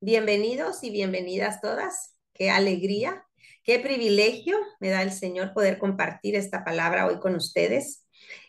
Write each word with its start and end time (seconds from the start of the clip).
Bienvenidos 0.00 0.84
y 0.84 0.90
bienvenidas 0.90 1.60
todas. 1.60 2.14
Qué 2.32 2.50
alegría, 2.50 3.26
qué 3.64 3.80
privilegio 3.80 4.56
me 4.78 4.90
da 4.90 5.02
el 5.02 5.10
Señor 5.10 5.52
poder 5.52 5.78
compartir 5.78 6.36
esta 6.36 6.64
palabra 6.64 7.04
hoy 7.06 7.18
con 7.18 7.34
ustedes. 7.34 8.06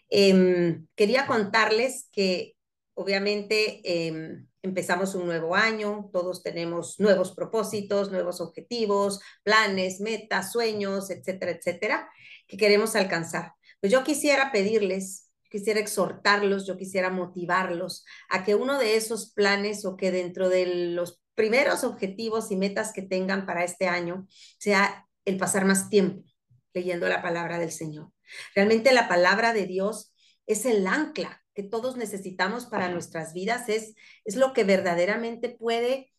Em, 0.10 0.86
quería 0.96 1.26
contarles 1.26 2.08
que 2.12 2.56
obviamente 2.94 3.82
em, 3.84 4.48
empezamos 4.62 5.16
un 5.16 5.26
nuevo 5.26 5.56
año, 5.56 6.12
todos 6.14 6.44
tenemos 6.44 7.00
nuevos 7.00 7.34
propósitos, 7.34 8.12
nuevos 8.12 8.42
objetivos, 8.42 9.20
planes, 9.42 10.02
metas, 10.02 10.52
sueños, 10.52 11.10
etcétera, 11.10 11.54
etcétera, 11.54 12.10
que 12.48 12.58
queremos 12.58 12.96
alcanzar. 12.96 13.54
Pues 13.82 13.92
yo 13.92 14.04
quisiera 14.04 14.52
pedirles, 14.52 15.32
quisiera 15.50 15.80
exhortarlos, 15.80 16.68
yo 16.68 16.78
quisiera 16.78 17.10
motivarlos 17.10 18.06
a 18.30 18.44
que 18.44 18.54
uno 18.54 18.78
de 18.78 18.98
esos 18.98 19.34
planes 19.34 19.84
o 19.84 19.98
que 19.98 20.12
dentro 20.12 20.48
de 20.48 20.92
los 20.94 21.20
primeros 21.40 21.86
objetivos 21.86 22.52
y 22.52 22.58
metas 22.58 22.92
que 22.92 23.02
tengan 23.02 23.46
para 23.46 23.64
este 23.64 23.88
año 23.88 24.28
sea 24.58 25.08
el 25.24 25.38
pasar 25.38 25.64
más 25.64 25.90
tiempo 25.90 26.28
leyendo 26.74 27.08
la 27.08 27.22
palabra 27.22 27.58
del 27.60 27.72
Señor. 27.72 28.12
Realmente 28.54 28.92
la 28.92 29.08
palabra 29.08 29.54
de 29.54 29.66
Dios 29.66 30.14
es 30.48 30.66
el 30.66 30.86
ancla 30.86 31.42
que 31.54 31.64
todos 31.64 31.96
necesitamos 31.96 32.66
para 32.66 32.90
nuestras 32.90 33.34
vidas, 33.34 33.70
es, 33.70 33.96
es 34.26 34.36
lo 34.36 34.52
que 34.52 34.66
verdaderamente 34.66 35.48
puede, 35.48 36.12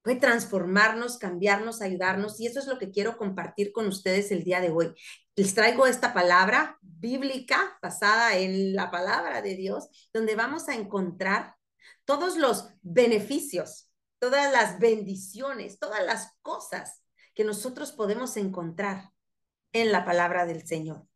puede 0.00 0.20
transformarnos, 0.20 1.18
cambiarnos, 1.18 1.82
ayudarnos, 1.82 2.38
y 2.38 2.46
eso 2.46 2.60
es 2.60 2.68
lo 2.68 2.78
que 2.78 2.92
quiero 2.92 3.16
compartir 3.16 3.72
con 3.72 3.88
ustedes 3.88 4.30
el 4.30 4.44
día 4.44 4.60
de 4.60 4.70
hoy. 4.70 4.94
Les 5.34 5.56
traigo 5.56 5.88
esta 5.88 6.14
palabra 6.14 6.78
bíblica 6.82 7.80
basada 7.82 8.38
en 8.38 8.76
la 8.76 8.92
palabra 8.92 9.42
de 9.42 9.56
Dios, 9.56 9.88
donde 10.12 10.36
vamos 10.36 10.68
a 10.68 10.76
encontrar 10.76 11.56
todos 12.04 12.36
los 12.36 12.68
beneficios 12.82 13.88
todas 14.22 14.52
las 14.52 14.78
bendiciones, 14.78 15.80
todas 15.80 16.04
las 16.04 16.30
cosas 16.42 17.02
que 17.34 17.42
nosotros 17.42 17.90
podemos 17.90 18.36
encontrar 18.36 19.10
en 19.72 19.90
la 19.90 20.04
palabra 20.04 20.46
del 20.46 20.64
Señor. 20.64 21.08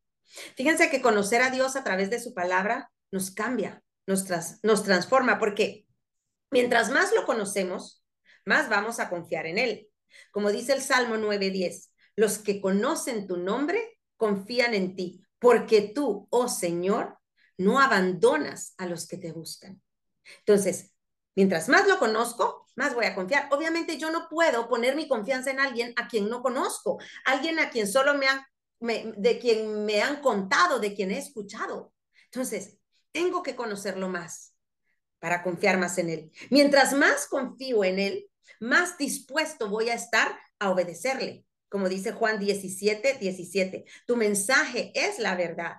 Fíjense 0.57 0.91
que 0.91 1.01
conocer 1.01 1.41
a 1.41 1.51
Dios 1.51 1.77
a 1.77 1.85
través 1.85 2.11
de 2.11 2.19
su 2.19 2.35
palabra 2.35 2.91
nos 3.13 3.31
cambia, 3.31 3.81
nos, 4.09 4.27
nos 4.65 4.83
transforma, 4.83 5.39
porque 5.39 5.87
mientras 6.51 6.91
más 6.91 7.15
lo 7.15 7.25
conocemos, 7.27 8.05
más 8.45 8.69
vamos 8.69 8.99
a 8.99 9.09
confiar 9.09 9.47
en 9.47 9.59
Él. 9.59 9.89
Como 10.33 10.51
dice 10.51 10.73
el 10.73 10.83
Salmo 10.83 11.15
9:10, 11.15 11.93
los 12.17 12.39
que 12.39 12.61
conocen 12.61 13.29
tu 13.29 13.37
nombre 13.37 14.01
confían 14.17 14.75
en 14.75 14.97
ti, 14.97 15.23
porque 15.39 15.93
tú, 15.95 16.27
oh 16.31 16.49
Señor, 16.49 17.21
no 17.57 17.79
abandonas 17.79 18.75
a 18.79 18.87
los 18.87 19.07
que 19.07 19.17
te 19.17 19.31
buscan. 19.31 19.81
Entonces, 20.41 20.96
mientras 21.37 21.69
más 21.69 21.87
lo 21.87 21.99
conozco, 21.99 22.67
más 22.75 22.95
voy 22.95 23.07
a 23.07 23.15
confiar. 23.15 23.49
Obviamente 23.53 23.99
yo 23.99 24.11
no 24.11 24.29
puedo 24.29 24.69
poner 24.69 24.97
mi 24.97 25.07
confianza 25.07 25.51
en 25.51 25.61
alguien 25.61 25.93
a 25.97 26.09
quien 26.09 26.29
no 26.29 26.43
conozco, 26.43 26.99
alguien 27.25 27.61
a 27.61 27.71
quien 27.71 27.87
solo 27.87 28.15
me 28.15 28.27
han, 28.27 28.45
de 28.81 29.39
quien 29.39 29.85
me 29.85 30.03
han 30.03 30.21
contado, 30.21 30.81
de 30.81 30.95
quien 30.95 31.11
he 31.13 31.19
escuchado. 31.19 31.93
Entonces, 32.25 32.79
tengo 33.13 33.43
que 33.43 33.55
conocerlo 33.55 34.09
más 34.09 34.55
para 35.19 35.43
confiar 35.43 35.79
más 35.79 35.97
en 35.99 36.11
él. 36.11 36.33
Mientras 36.51 36.93
más 36.93 37.27
confío 37.27 37.85
en 37.85 37.99
él, 37.99 38.31
más 38.61 38.99
dispuesto 38.99 39.69
voy 39.69 39.89
a 39.89 39.95
estar 39.95 40.39
a 40.59 40.71
obedecerle. 40.71 41.47
Como 41.69 41.89
dice 41.89 42.13
Juan 42.13 42.39
17, 42.39 43.19
17, 43.19 43.85
tu 44.07 44.17
mensaje 44.17 44.93
es 44.95 45.19
la 45.19 45.35
verdad. 45.35 45.77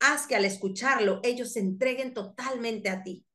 Haz 0.00 0.26
que 0.26 0.36
al 0.36 0.44
escucharlo 0.44 1.20
ellos 1.22 1.52
se 1.52 1.60
entreguen 1.60 2.14
totalmente 2.14 2.88
a 2.88 3.02
ti. 3.02 3.26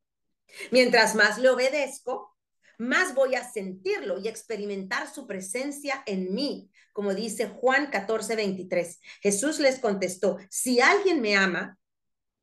Mientras 0.72 1.16
más 1.16 1.38
le 1.38 1.50
obedezco, 1.50 2.36
más 2.78 3.14
voy 3.14 3.36
a 3.36 3.50
sentirlo 3.50 4.20
y 4.20 4.28
experimentar 4.28 5.12
su 5.12 5.28
presencia 5.28 6.04
en 6.06 6.34
mí, 6.34 6.70
como 6.92 7.14
dice 7.14 7.48
Juan 7.48 7.90
14, 7.90 8.36
23. 8.36 9.00
Jesús 9.22 9.60
les 9.60 9.80
contestó, 9.80 10.38
si 10.50 10.82
alguien 10.82 11.22
me 11.22 11.36
ama, 11.36 11.78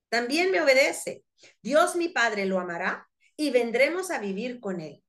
también 0.09 0.51
me 0.51 0.61
obedece. 0.61 1.25
Dios 1.63 1.97
mi 1.97 2.09
Padre 2.09 2.47
lo 2.47 2.59
amará 2.59 3.09
y 3.37 3.51
vendremos 3.51 4.11
a 4.11 4.19
vivir 4.19 4.61
con 4.61 4.81
él. 4.81 5.03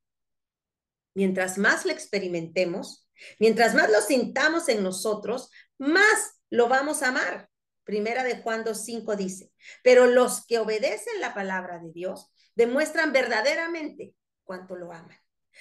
Mientras 1.14 1.58
más 1.58 1.86
lo 1.86 1.92
experimentemos, 1.92 3.10
mientras 3.40 3.76
más 3.76 3.90
lo 3.90 4.02
sintamos 4.02 4.70
en 4.70 4.84
nosotros, 4.84 5.50
más 5.78 6.40
lo 6.50 6.68
vamos 6.68 7.04
a 7.04 7.10
amar. 7.10 7.50
Primera 7.84 8.24
de 8.24 8.38
Juan 8.38 8.64
2.5 8.64 9.16
dice, 9.16 9.52
pero 9.84 10.08
los 10.08 10.46
que 10.46 10.60
obedecen 10.60 11.20
la 11.20 11.34
palabra 11.34 11.80
de 11.80 11.92
Dios 11.92 12.32
demuestran 12.56 13.12
verdaderamente 13.14 14.14
cuánto 14.44 14.76
lo 14.76 14.92
aman. 14.92 15.18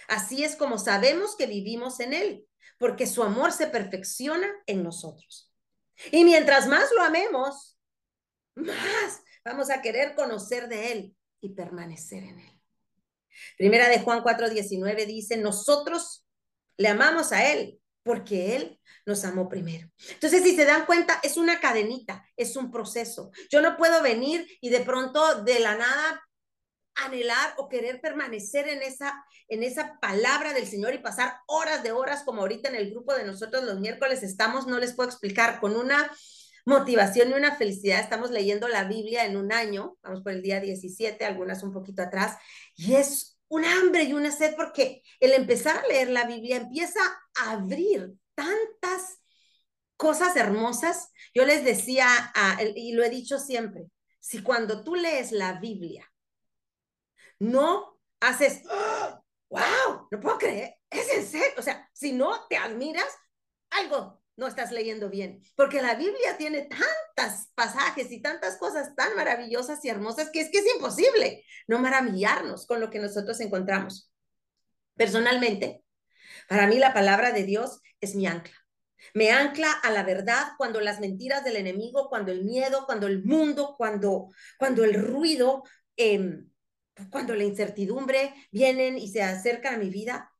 Así 0.08 0.44
es 0.44 0.56
como 0.56 0.78
sabemos 0.78 1.36
que 1.36 1.46
vivimos 1.46 2.00
en 2.00 2.12
Él, 2.12 2.46
porque 2.78 3.06
su 3.06 3.22
amor 3.22 3.52
se 3.52 3.66
perfecciona 3.66 4.48
en 4.66 4.82
nosotros. 4.82 5.52
Y 6.10 6.24
mientras 6.24 6.66
más 6.66 6.90
lo 6.92 7.02
amemos, 7.02 7.78
más 8.54 9.22
vamos 9.44 9.70
a 9.70 9.82
querer 9.82 10.14
conocer 10.14 10.68
de 10.68 10.92
Él 10.92 11.16
y 11.40 11.50
permanecer 11.50 12.22
en 12.24 12.38
Él. 12.38 12.60
Primera 13.56 13.88
de 13.88 14.00
Juan 14.00 14.22
4:19 14.22 15.06
dice, 15.06 15.36
nosotros 15.36 16.26
le 16.76 16.88
amamos 16.88 17.32
a 17.32 17.50
Él 17.50 17.80
porque 18.02 18.56
Él 18.56 18.80
nos 19.06 19.24
amó 19.24 19.48
primero. 19.48 19.90
Entonces, 20.10 20.42
si 20.42 20.56
se 20.56 20.64
dan 20.64 20.86
cuenta, 20.86 21.20
es 21.22 21.36
una 21.36 21.60
cadenita, 21.60 22.26
es 22.36 22.56
un 22.56 22.70
proceso. 22.70 23.30
Yo 23.50 23.60
no 23.60 23.76
puedo 23.76 24.02
venir 24.02 24.46
y 24.60 24.70
de 24.70 24.80
pronto 24.80 25.42
de 25.42 25.60
la 25.60 25.76
nada 25.76 26.22
anhelar 27.04 27.54
o 27.58 27.68
querer 27.68 28.00
permanecer 28.00 28.68
en 28.68 28.82
esa, 28.82 29.24
en 29.48 29.62
esa 29.62 29.98
palabra 30.00 30.52
del 30.52 30.66
Señor 30.66 30.94
y 30.94 30.98
pasar 30.98 31.38
horas 31.46 31.82
de 31.82 31.92
horas 31.92 32.22
como 32.24 32.42
ahorita 32.42 32.68
en 32.68 32.76
el 32.76 32.90
grupo 32.90 33.14
de 33.14 33.24
nosotros 33.24 33.64
los 33.64 33.80
miércoles 33.80 34.22
estamos, 34.22 34.66
no 34.66 34.78
les 34.78 34.94
puedo 34.94 35.08
explicar, 35.08 35.60
con 35.60 35.76
una 35.76 36.10
motivación 36.66 37.30
y 37.30 37.34
una 37.34 37.56
felicidad. 37.56 38.00
Estamos 38.00 38.30
leyendo 38.30 38.68
la 38.68 38.84
Biblia 38.84 39.24
en 39.24 39.36
un 39.36 39.52
año, 39.52 39.96
vamos 40.02 40.22
por 40.22 40.32
el 40.32 40.42
día 40.42 40.60
17, 40.60 41.24
algunas 41.24 41.62
un 41.62 41.72
poquito 41.72 42.02
atrás, 42.02 42.36
y 42.76 42.94
es 42.94 43.38
un 43.48 43.64
hambre 43.64 44.04
y 44.04 44.12
una 44.12 44.30
sed 44.30 44.54
porque 44.56 45.02
el 45.18 45.32
empezar 45.32 45.78
a 45.78 45.86
leer 45.88 46.10
la 46.10 46.24
Biblia 46.24 46.56
empieza 46.56 47.00
a 47.36 47.52
abrir 47.52 48.12
tantas 48.34 49.18
cosas 49.96 50.36
hermosas. 50.36 51.08
Yo 51.34 51.44
les 51.44 51.64
decía, 51.64 52.06
y 52.76 52.92
lo 52.92 53.02
he 53.02 53.10
dicho 53.10 53.38
siempre, 53.38 53.86
si 54.20 54.42
cuando 54.42 54.84
tú 54.84 54.94
lees 54.94 55.32
la 55.32 55.54
Biblia 55.60 56.09
no 57.40 57.98
haces, 58.20 58.62
wow, 59.48 60.06
no 60.10 60.20
puedo 60.20 60.38
creer, 60.38 60.74
es 60.88 61.12
en 61.12 61.26
serio. 61.26 61.54
O 61.58 61.62
sea, 61.62 61.88
si 61.92 62.12
no 62.12 62.46
te 62.48 62.56
admiras, 62.56 63.08
algo 63.70 64.20
no 64.36 64.46
estás 64.46 64.70
leyendo 64.72 65.10
bien, 65.10 65.42
porque 65.54 65.82
la 65.82 65.96
Biblia 65.96 66.38
tiene 66.38 66.62
tantos 66.62 67.48
pasajes 67.54 68.10
y 68.10 68.22
tantas 68.22 68.56
cosas 68.56 68.94
tan 68.94 69.14
maravillosas 69.14 69.84
y 69.84 69.88
hermosas 69.90 70.30
que 70.30 70.40
es 70.40 70.50
que 70.50 70.58
es 70.58 70.74
imposible 70.74 71.44
no 71.66 71.78
maravillarnos 71.78 72.66
con 72.66 72.80
lo 72.80 72.88
que 72.88 73.00
nosotros 73.00 73.38
encontramos. 73.40 74.10
Personalmente, 74.96 75.84
para 76.48 76.66
mí 76.66 76.78
la 76.78 76.94
palabra 76.94 77.32
de 77.32 77.44
Dios 77.44 77.80
es 78.00 78.14
mi 78.14 78.26
ancla. 78.26 78.54
Me 79.14 79.30
ancla 79.30 79.72
a 79.72 79.90
la 79.90 80.04
verdad 80.04 80.52
cuando 80.56 80.80
las 80.80 81.00
mentiras 81.00 81.44
del 81.44 81.56
enemigo, 81.56 82.08
cuando 82.08 82.32
el 82.32 82.44
miedo, 82.44 82.86
cuando 82.86 83.06
el 83.06 83.24
mundo, 83.24 83.74
cuando, 83.76 84.28
cuando 84.58 84.84
el 84.84 84.94
ruido 84.94 85.64
eh, 85.96 86.44
cuando 87.10 87.34
la 87.34 87.44
incertidumbre 87.44 88.34
vienen 88.50 88.98
y 88.98 89.08
se 89.08 89.22
acercan 89.22 89.74
a 89.74 89.78
mi 89.78 89.90
vida, 89.90 90.32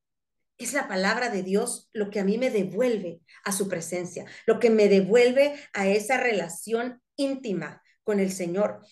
es 0.59 0.75
la 0.75 0.89
palabra 0.89 1.31
de 1.31 1.43
Dios 1.43 1.89
lo 1.93 2.11
que 2.11 2.21
a 2.21 2.25
mí 2.25 2.37
me 2.37 2.51
devuelve 2.51 3.23
a 3.45 3.53
su 3.53 3.69
presencia, 3.69 4.27
lo 4.47 4.59
que 4.59 4.69
me 4.69 4.89
devuelve 4.89 5.59
a 5.73 5.89
esa 5.89 6.19
relación 6.19 7.03
íntima 7.17 7.83
con 8.03 8.21
el 8.21 8.31
Señor. 8.31 8.85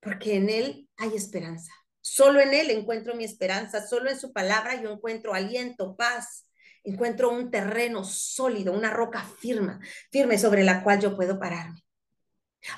Porque 0.00 0.36
en 0.36 0.48
Él 0.48 0.88
hay 0.96 1.14
esperanza. 1.14 1.72
Solo 2.00 2.40
en 2.40 2.54
Él 2.54 2.70
encuentro 2.70 3.14
mi 3.14 3.24
esperanza, 3.24 3.86
solo 3.86 4.08
en 4.08 4.18
su 4.18 4.32
palabra 4.32 4.80
yo 4.80 4.90
encuentro 4.90 5.34
aliento, 5.34 5.94
paz, 5.94 6.46
encuentro 6.84 7.30
un 7.30 7.50
terreno 7.50 8.02
sólido, 8.04 8.72
una 8.72 8.90
roca 8.90 9.22
firme, 9.40 9.78
firme 10.10 10.38
sobre 10.38 10.64
la 10.64 10.82
cual 10.82 11.00
yo 11.00 11.16
puedo 11.16 11.38
pararme. 11.38 11.84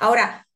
Ahora, 0.00 0.48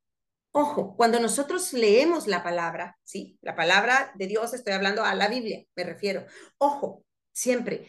Ojo, 0.58 0.96
cuando 0.96 1.20
nosotros 1.20 1.74
leemos 1.74 2.26
la 2.26 2.42
palabra, 2.42 2.96
¿sí? 3.04 3.38
La 3.42 3.54
palabra 3.54 4.10
de 4.14 4.26
Dios, 4.26 4.54
estoy 4.54 4.72
hablando 4.72 5.04
a 5.04 5.14
la 5.14 5.28
Biblia, 5.28 5.62
me 5.76 5.84
refiero. 5.84 6.24
Ojo, 6.56 7.04
siempre 7.30 7.86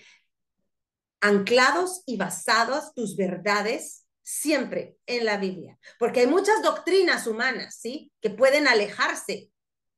anclados 1.21 2.03
y 2.05 2.17
basados 2.17 2.93
tus 2.93 3.15
verdades 3.15 4.05
siempre 4.21 4.97
en 5.05 5.23
la 5.23 5.37
Biblia, 5.37 5.79
porque 5.97 6.19
hay 6.19 6.27
muchas 6.27 6.61
doctrinas 6.61 7.25
humanas, 7.25 7.77
¿sí? 7.79 8.11
Que 8.19 8.31
pueden 8.31 8.67
alejarse 8.67 9.49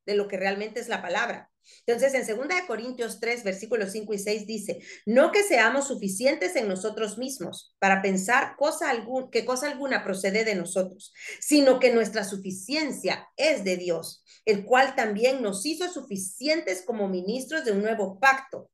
de 0.06 0.13
lo 0.13 0.27
que 0.27 0.38
realmente 0.38 0.80
es 0.80 0.89
la 0.89 1.01
palabra. 1.01 1.50
Entonces, 1.86 2.13
en 2.13 2.38
2 2.38 2.48
Corintios 2.68 3.19
3, 3.19 3.44
versículos 3.44 3.92
5 3.92 4.13
y 4.13 4.19
6 4.19 4.48
dice, 4.48 4.80
no 5.06 5.31
que 5.31 5.44
seamos 5.44 5.88
suficientes 5.88 6.56
en 6.56 6.68
nosotros 6.68 7.18
mismos 7.18 7.75
para 7.80 8.01
pensar 8.01 8.56
cosa 8.57 8.89
algún, 8.89 9.30
que 9.31 9.45
cosa 9.45 9.69
alguna 9.69 10.04
procede 10.04 10.44
de 10.44 10.56
nosotros, 10.56 11.13
sino 11.39 11.80
que 11.80 11.94
nuestra 11.94 12.24
suficiencia 12.24 13.27
es 13.38 13.63
de 13.63 13.77
Dios, 13.77 14.24
el 14.45 14.66
cual 14.66 14.95
también 14.95 15.42
nos 15.42 15.66
hizo 15.66 15.92
suficientes 15.92 16.83
como 16.86 17.07
ministros 17.07 17.66
de 17.66 17.71
un 17.71 17.81
nuevo 17.81 18.19
pacto, 18.19 18.69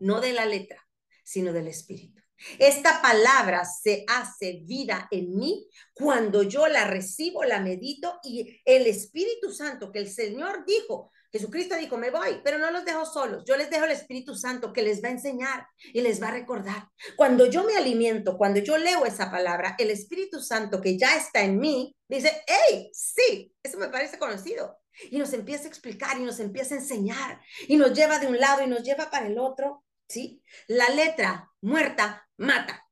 no 0.00 0.20
de 0.20 0.32
la 0.32 0.46
letra, 0.46 0.86
sino 1.24 1.52
del 1.52 1.68
Espíritu. 1.68 2.20
Esta 2.58 3.02
palabra 3.02 3.64
se 3.64 4.04
hace 4.08 4.62
vida 4.64 5.08
en 5.10 5.36
mí 5.36 5.68
cuando 5.92 6.42
yo 6.42 6.68
la 6.68 6.86
recibo, 6.86 7.44
la 7.44 7.60
medito 7.60 8.18
y 8.24 8.60
el 8.64 8.86
Espíritu 8.86 9.52
Santo 9.52 9.92
que 9.92 9.98
el 9.98 10.10
Señor 10.10 10.64
dijo, 10.66 11.12
Jesucristo 11.32 11.76
dijo, 11.76 11.96
me 11.96 12.10
voy, 12.10 12.40
pero 12.42 12.58
no 12.58 12.70
los 12.70 12.84
dejo 12.84 13.06
solos, 13.06 13.44
yo 13.46 13.56
les 13.56 13.70
dejo 13.70 13.84
el 13.84 13.92
Espíritu 13.92 14.34
Santo 14.34 14.72
que 14.72 14.82
les 14.82 15.02
va 15.02 15.08
a 15.08 15.12
enseñar 15.12 15.66
y 15.92 16.00
les 16.00 16.22
va 16.22 16.28
a 16.28 16.32
recordar. 16.32 16.88
Cuando 17.16 17.46
yo 17.46 17.64
me 17.64 17.76
alimento, 17.76 18.36
cuando 18.36 18.60
yo 18.60 18.76
leo 18.78 19.06
esa 19.06 19.30
palabra, 19.30 19.76
el 19.78 19.90
Espíritu 19.90 20.40
Santo 20.40 20.80
que 20.80 20.98
ya 20.98 21.16
está 21.16 21.42
en 21.42 21.58
mí, 21.58 21.96
dice, 22.08 22.42
hey, 22.46 22.90
sí, 22.92 23.52
eso 23.62 23.78
me 23.78 23.88
parece 23.88 24.18
conocido. 24.18 24.78
Y 25.10 25.18
nos 25.18 25.32
empieza 25.32 25.64
a 25.64 25.68
explicar 25.68 26.18
y 26.18 26.22
nos 26.22 26.40
empieza 26.40 26.74
a 26.74 26.78
enseñar 26.78 27.40
y 27.68 27.76
nos 27.76 27.92
lleva 27.92 28.18
de 28.18 28.26
un 28.26 28.38
lado 28.38 28.62
y 28.62 28.66
nos 28.66 28.82
lleva 28.82 29.10
para 29.10 29.28
el 29.28 29.38
otro 29.38 29.84
¿sí? 30.10 30.42
La 30.66 30.88
letra 30.90 31.50
muerta 31.62 32.28
mata. 32.36 32.86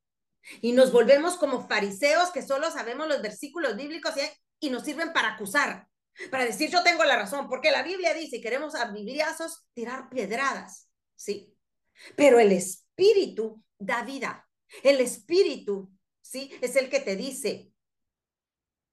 Y 0.61 0.71
nos 0.71 0.91
volvemos 0.91 1.37
como 1.37 1.67
fariseos 1.67 2.31
que 2.31 2.41
solo 2.41 2.71
sabemos 2.71 3.07
los 3.07 3.21
versículos 3.21 3.75
bíblicos 3.75 4.13
y, 4.59 4.69
nos 4.69 4.83
sirven 4.83 5.13
para 5.13 5.33
acusar, 5.33 5.87
para 6.29 6.45
decir 6.45 6.69
yo 6.69 6.83
tengo 6.83 7.03
la 7.03 7.15
razón, 7.15 7.47
porque 7.47 7.71
la 7.71 7.83
Biblia 7.83 8.13
dice 8.13 8.41
queremos 8.41 8.75
a 8.75 8.91
bibliazos 8.91 9.65
tirar 9.73 10.09
piedradas, 10.09 10.89
¿sí? 11.15 11.55
Pero 12.15 12.39
el 12.39 12.51
Espíritu 12.51 13.63
da 13.77 14.03
vida. 14.03 14.47
El 14.83 15.01
Espíritu, 15.01 15.91
¿sí? 16.21 16.51
Es 16.61 16.75
el 16.75 16.89
que 16.89 16.99
te 16.99 17.15
dice, 17.15 17.71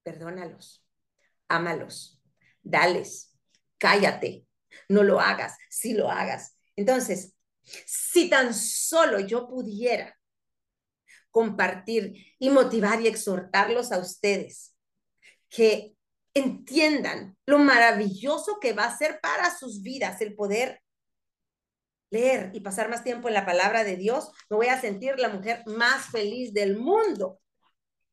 perdónalos, 0.03 0.85
ámalos, 1.49 2.21
dales, 2.63 3.37
cállate, 3.79 4.47
no 4.89 5.03
lo 5.03 5.21
hagas, 5.21 5.57
si 5.71 5.95
lo 5.95 6.11
hagas. 6.11 6.57
Entonces, 6.77 7.35
si 7.63 8.29
tan 8.29 8.55
solo 8.55 9.21
yo 9.21 9.49
pudiera 9.49 10.17
compartir 11.31 12.15
y 12.39 12.51
motivar 12.51 13.01
y 13.01 13.09
exhortarlos 13.09 13.93
a 13.93 13.99
ustedes 13.99 14.75
que 15.49 15.96
entiendan 16.37 17.37
lo 17.47 17.59
maravilloso 17.59 18.59
que 18.61 18.73
va 18.73 18.85
a 18.85 18.97
ser 18.97 19.21
para 19.21 19.57
sus 19.57 19.83
vidas 19.83 20.21
el 20.21 20.35
poder 20.35 20.83
leer 22.11 22.51
y 22.55 22.61
pasar 22.61 22.89
más 22.89 23.03
tiempo 23.03 23.29
en 23.29 23.35
la 23.35 23.47
palabra 23.47 23.85
de 23.85 23.97
Dios, 23.97 24.31
me 24.51 24.57
voy 24.57 24.69
a 24.69 24.81
sentir 24.81 25.19
la 25.19 25.29
mujer 25.29 25.63
más 25.67 26.07
feliz 26.11 26.53
del 26.53 26.77
mundo. 26.77 27.41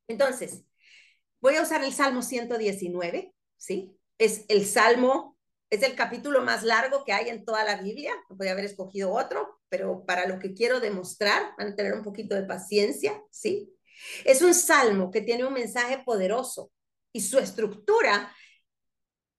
Entonces, 0.08 0.64
voy 1.42 1.56
a 1.56 1.62
usar 1.62 1.84
el 1.84 1.94
Salmo 1.94 2.22
119, 2.22 3.34
¿sí? 3.58 3.96
Es 4.18 4.46
el 4.48 4.66
Salmo 4.66 5.34
es 5.70 5.82
el 5.82 5.96
capítulo 5.96 6.44
más 6.44 6.62
largo 6.62 7.04
que 7.04 7.14
hay 7.14 7.30
en 7.30 7.44
toda 7.44 7.64
la 7.64 7.82
Biblia. 7.82 8.14
Voy 8.30 8.48
a 8.48 8.52
haber 8.52 8.66
escogido 8.66 9.12
otro, 9.12 9.60
pero 9.70 10.06
para 10.06 10.28
lo 10.28 10.38
que 10.38 10.54
quiero 10.54 10.80
demostrar, 10.80 11.56
van 11.58 11.70
a 11.70 11.76
tener 11.76 11.94
un 11.94 12.04
poquito 12.04 12.36
de 12.36 12.44
paciencia, 12.44 13.20
¿sí? 13.32 13.74
Es 14.24 14.44
un 14.44 14.54
salmo 14.54 15.10
que 15.10 15.22
tiene 15.22 15.46
un 15.46 15.54
mensaje 15.54 16.04
poderoso 16.06 16.72
y 17.14 17.22
su 17.22 17.40
estructura 17.40 18.36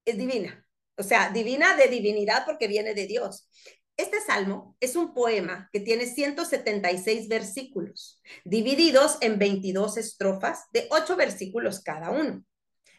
es 0.04 0.16
divina. 0.16 0.66
O 0.96 1.02
sea, 1.02 1.30
divina 1.30 1.76
de 1.76 1.88
divinidad 1.88 2.44
porque 2.46 2.68
viene 2.68 2.94
de 2.94 3.06
Dios. 3.06 3.48
Este 3.96 4.20
salmo 4.20 4.76
es 4.80 4.96
un 4.96 5.14
poema 5.14 5.68
que 5.72 5.80
tiene 5.80 6.06
176 6.06 7.28
versículos, 7.28 8.20
divididos 8.44 9.18
en 9.20 9.38
22 9.38 9.98
estrofas 9.98 10.64
de 10.72 10.88
8 10.90 11.16
versículos 11.16 11.80
cada 11.80 12.10
uno. 12.10 12.44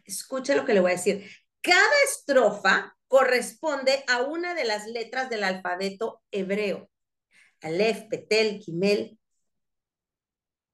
Escuche 0.06 0.56
lo 0.56 0.66
que 0.66 0.74
le 0.74 0.80
voy 0.80 0.92
a 0.92 0.95
decir. 0.95 1.30
Cada 1.62 2.04
estrofa 2.06 2.95
corresponde 3.07 4.04
a 4.07 4.22
una 4.22 4.54
de 4.54 4.66
las 4.66 4.88
letras 4.88 5.30
del 5.30 5.44
alfabeto 5.44 6.22
hebreo. 6.31 6.89
Aleph, 7.62 8.07
Petel, 8.10 8.60
Gimel. 8.60 9.18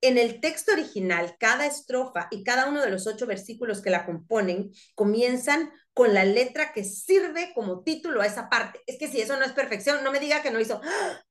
En 0.01 0.17
el 0.17 0.41
texto 0.41 0.73
original, 0.73 1.35
cada 1.39 1.65
estrofa 1.65 2.27
y 2.31 2.43
cada 2.43 2.67
uno 2.67 2.81
de 2.81 2.89
los 2.89 3.07
ocho 3.07 3.27
versículos 3.27 3.81
que 3.81 3.91
la 3.91 4.05
componen 4.05 4.71
comienzan 4.95 5.71
con 5.93 6.13
la 6.13 6.25
letra 6.25 6.73
que 6.73 6.83
sirve 6.83 7.51
como 7.53 7.83
título 7.83 8.21
a 8.21 8.25
esa 8.25 8.49
parte. 8.49 8.81
Es 8.87 8.97
que 8.97 9.07
si 9.07 9.21
eso 9.21 9.37
no 9.37 9.45
es 9.45 9.51
perfección, 9.51 10.03
no 10.03 10.11
me 10.11 10.19
diga 10.19 10.41
que 10.41 10.51
no 10.51 10.59
hizo. 10.59 10.81
¡Ah! 10.83 11.23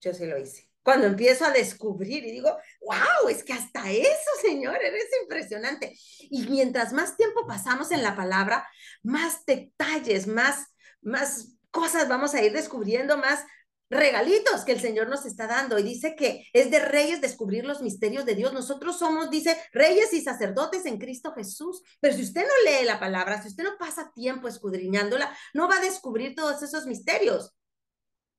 Yo 0.00 0.12
sí 0.12 0.26
lo 0.26 0.38
hice 0.38 0.72
cuando 0.82 1.06
empiezo 1.06 1.44
a 1.44 1.50
descubrir 1.50 2.24
y 2.24 2.32
digo, 2.32 2.56
wow, 2.80 3.28
es 3.28 3.44
que 3.44 3.52
hasta 3.52 3.90
eso, 3.90 4.30
Señor, 4.40 4.76
eres 4.82 5.06
impresionante. 5.22 5.96
Y 6.18 6.46
mientras 6.48 6.92
más 6.92 7.16
tiempo 7.16 7.46
pasamos 7.46 7.92
en 7.92 8.02
la 8.02 8.16
palabra, 8.16 8.66
más 9.02 9.44
detalles, 9.46 10.26
más, 10.26 10.66
más 11.00 11.54
cosas 11.70 12.08
vamos 12.08 12.34
a 12.34 12.42
ir 12.42 12.52
descubriendo, 12.52 13.16
más 13.16 13.44
regalitos 13.92 14.64
que 14.64 14.72
el 14.72 14.80
Señor 14.80 15.08
nos 15.08 15.26
está 15.26 15.46
dando. 15.46 15.78
Y 15.78 15.82
dice 15.82 16.16
que 16.16 16.46
es 16.52 16.70
de 16.70 16.80
reyes 16.80 17.20
descubrir 17.20 17.64
los 17.64 17.82
misterios 17.82 18.24
de 18.24 18.34
Dios. 18.34 18.52
Nosotros 18.52 18.98
somos, 18.98 19.30
dice, 19.30 19.56
reyes 19.72 20.12
y 20.12 20.22
sacerdotes 20.22 20.86
en 20.86 20.98
Cristo 20.98 21.32
Jesús. 21.34 21.82
Pero 22.00 22.16
si 22.16 22.22
usted 22.22 22.42
no 22.42 22.70
lee 22.70 22.84
la 22.84 22.98
palabra, 22.98 23.40
si 23.40 23.48
usted 23.48 23.64
no 23.64 23.76
pasa 23.78 24.10
tiempo 24.14 24.48
escudriñándola, 24.48 25.36
no 25.54 25.68
va 25.68 25.76
a 25.76 25.80
descubrir 25.80 26.34
todos 26.34 26.62
esos 26.62 26.86
misterios. 26.86 27.54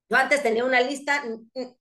Yo 0.09 0.17
antes 0.17 0.43
tenía 0.43 0.65
una 0.65 0.81
lista 0.81 1.23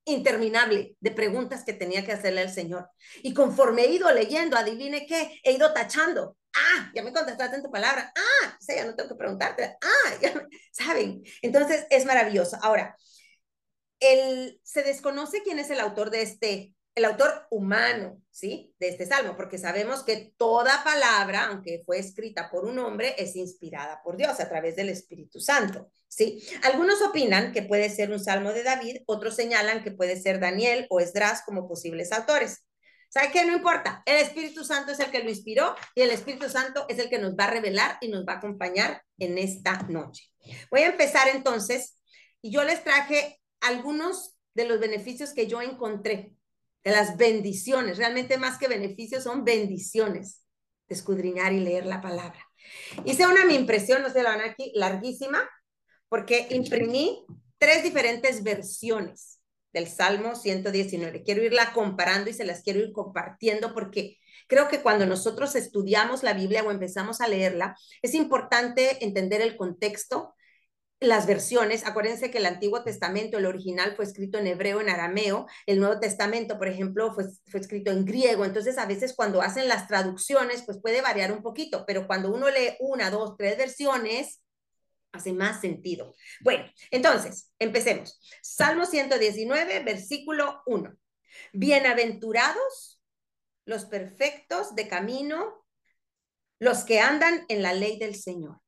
interminable 0.05 0.97
de 1.01 1.11
preguntas 1.11 1.65
que 1.65 1.73
tenía 1.73 2.05
que 2.05 2.13
hacerle 2.13 2.43
al 2.43 2.53
Señor. 2.53 2.89
Y 3.23 3.35
conforme 3.35 3.83
he 3.83 3.93
ido 3.93 4.11
leyendo, 4.13 4.57
adivine 4.57 5.07
qué, 5.07 5.41
he 5.43 5.53
ido 5.53 5.73
tachando. 5.73 6.37
Ah, 6.55 6.91
ya 6.95 7.03
me 7.03 7.13
contestaste 7.13 7.57
en 7.57 7.63
tu 7.63 7.71
palabra. 7.71 8.13
Ah, 8.15 8.57
ya 8.69 8.85
no 8.85 8.95
tengo 8.95 9.09
que 9.09 9.17
preguntarte. 9.17 9.77
Ah, 9.81 10.15
ya 10.21 10.47
¿saben? 10.73 11.23
Entonces 11.41 11.87
es 11.91 12.05
maravilloso. 12.05 12.59
Ahora, 12.63 12.97
el, 14.03 14.61
se 14.63 14.83
desconoce 14.83 15.43
quién 15.43 15.59
es 15.59 15.71
el 15.71 15.81
autor 15.81 16.11
de 16.11 16.23
este, 16.23 16.75
el 16.95 17.05
autor 17.05 17.47
humano, 17.51 18.21
¿sí? 18.31 18.75
De 18.79 18.89
este 18.89 19.07
salmo, 19.07 19.37
porque 19.37 19.57
sabemos 19.57 20.03
que 20.03 20.35
toda 20.37 20.85
palabra, 20.85 21.47
aunque 21.47 21.83
fue 21.87 21.99
escrita 21.99 22.51
por 22.51 22.65
un 22.65 22.79
hombre, 22.79 23.15
es 23.17 23.37
inspirada 23.37 24.03
por 24.03 24.17
Dios 24.17 24.41
a 24.41 24.49
través 24.49 24.77
del 24.77 24.91
Espíritu 24.91 25.41
Santo. 25.41 25.91
¿sí? 26.09 26.43
Algunos 26.65 27.01
opinan 27.01 27.53
que 27.53 27.63
puede 27.63 27.89
ser 27.89 28.11
un 28.11 28.21
salmo 28.21 28.53
de 28.53 28.63
David, 28.63 28.99
otros 29.07 29.37
señalan 29.37 29.83
que 29.83 29.93
puede 29.93 30.21
ser 30.21 30.41
Daniel 30.41 30.87
o 30.91 31.01
Esdras 31.01 31.43
como 31.47 31.67
posibles 31.67 32.13
autores. 32.13 32.67
¿Sabe 33.09 33.31
qué? 33.31 33.45
No 33.45 33.55
importa. 33.55 34.03
El 34.07 34.17
Espíritu 34.17 34.65
Santo 34.65 34.93
es 34.93 35.01
el 35.01 35.11
que 35.11 35.23
lo 35.23 35.31
inspiró 35.31 35.75
y 35.95 36.03
el 36.03 36.11
Espíritu 36.11 36.49
Santo 36.49 36.87
es 36.89 36.99
el 36.99 37.09
que 37.09 37.19
nos 37.19 37.35
va 37.35 37.45
a 37.45 37.51
revelar 37.51 37.99
y 38.01 38.09
nos 38.09 38.27
va 38.27 38.35
a 38.35 38.37
acompañar 38.37 39.03
en 39.19 39.39
esta 39.39 39.83
noche. 39.89 40.31
Voy 40.71 40.81
a 40.81 40.87
empezar 40.87 41.29
entonces 41.29 41.99
y 42.41 42.51
yo 42.51 42.65
les 42.65 42.83
traje 42.83 43.42
algunos 43.63 44.37
de 44.55 44.67
los 44.67 44.79
beneficios 44.79 45.33
que 45.33 45.47
yo 45.47 45.63
encontré, 45.63 46.35
de 46.85 46.91
las 46.91 47.17
bendiciones, 47.17 47.97
realmente 47.97 48.39
más 48.39 48.59
que 48.59 48.69
beneficios 48.69 49.25
son 49.25 49.45
bendiciones 49.45 50.45
de 50.89 50.95
escudriñar 50.95 51.53
y 51.53 51.61
leer 51.61 51.87
la 51.87 52.01
palabra. 52.01 52.45
Hice 53.05 53.27
una 53.27 53.45
mi 53.45 53.55
impresión, 53.55 54.03
no 54.03 54.11
sé, 54.11 54.23
la 54.23 54.31
van 54.31 54.41
aquí, 54.41 54.73
larguísima, 54.75 55.49
porque 56.09 56.49
imprimí 56.51 57.25
tres 57.59 57.83
diferentes 57.83 58.43
versiones 58.43 59.41
del 59.73 59.89
Salmo 59.89 60.35
119. 60.35 61.23
Quiero 61.23 61.43
irla 61.43 61.73
comparando 61.73 62.31
y 62.31 62.35
se 62.35 62.45
las 62.45 62.63
quiero 62.63 62.81
ir 62.81 62.93
compartiendo 62.93 63.73
porque 63.73 64.19
creo 64.49 64.69
que 64.69 64.83
cuando 64.83 65.07
nosotros 65.07 65.55
estudiamos 65.55 66.23
la 66.23 66.35
Biblia 66.35 66.63
o 66.63 66.71
empezamos 66.71 67.21
a 67.21 67.29
leerla, 67.29 67.77
es 68.03 68.15
importante 68.15 69.05
entender 69.05 69.41
el 69.41 69.57
contexto, 69.57 70.35
las 71.03 71.27
versiones. 71.27 71.87
Acuérdense 71.87 72.31
que 72.31 72.39
el 72.39 72.47
Antiguo 72.47 72.83
Testamento, 72.83 73.39
el 73.39 73.47
original, 73.47 73.95
fue 73.97 74.05
escrito 74.05 74.39
en 74.39 74.47
hebreo, 74.47 74.81
en 74.81 74.89
arameo. 74.89 75.47
El 75.67 75.81
Nuevo 75.81 76.01
Testamento, 76.01 76.59
por 76.59 76.69
ejemplo, 76.69 77.15
fue, 77.15 77.25
fue 77.47 77.61
escrito 77.61 77.91
en 77.91 78.05
griego. 78.05 78.45
Entonces, 78.45 78.79
a 78.79 78.87
veces 78.87 79.15
cuando 79.15 79.43
hacen 79.43 79.69
las 79.69 79.89
traducciones, 79.89 80.63
pues 80.65 80.79
puede 80.81 81.03
variar 81.03 81.33
un 81.33 81.43
poquito, 81.43 81.85
pero 81.87 82.07
cuando 82.07 82.33
uno 82.33 82.49
lee 82.49 82.77
una, 82.81 83.11
dos, 83.11 83.37
tres 83.37 83.57
versiones, 83.59 84.43
hace 85.13 85.33
más 85.33 85.61
sentido. 85.61 86.15
Bueno, 86.41 86.65
entonces, 86.91 87.53
empecemos. 87.59 88.19
Salmo 88.43 88.87
119, 88.87 89.81
versículo 89.81 90.63
1. 90.67 90.93
Bienaventurados 91.53 93.01
los 93.65 93.85
perfectos 93.85 94.75
de 94.75 94.89
camino, 94.89 95.65
los 96.59 96.85
que 96.85 97.01
andan 97.01 97.45
en 97.49 97.63
la 97.63 97.75
ley 97.75 97.99
del 97.99 98.15
Señor. 98.15 98.62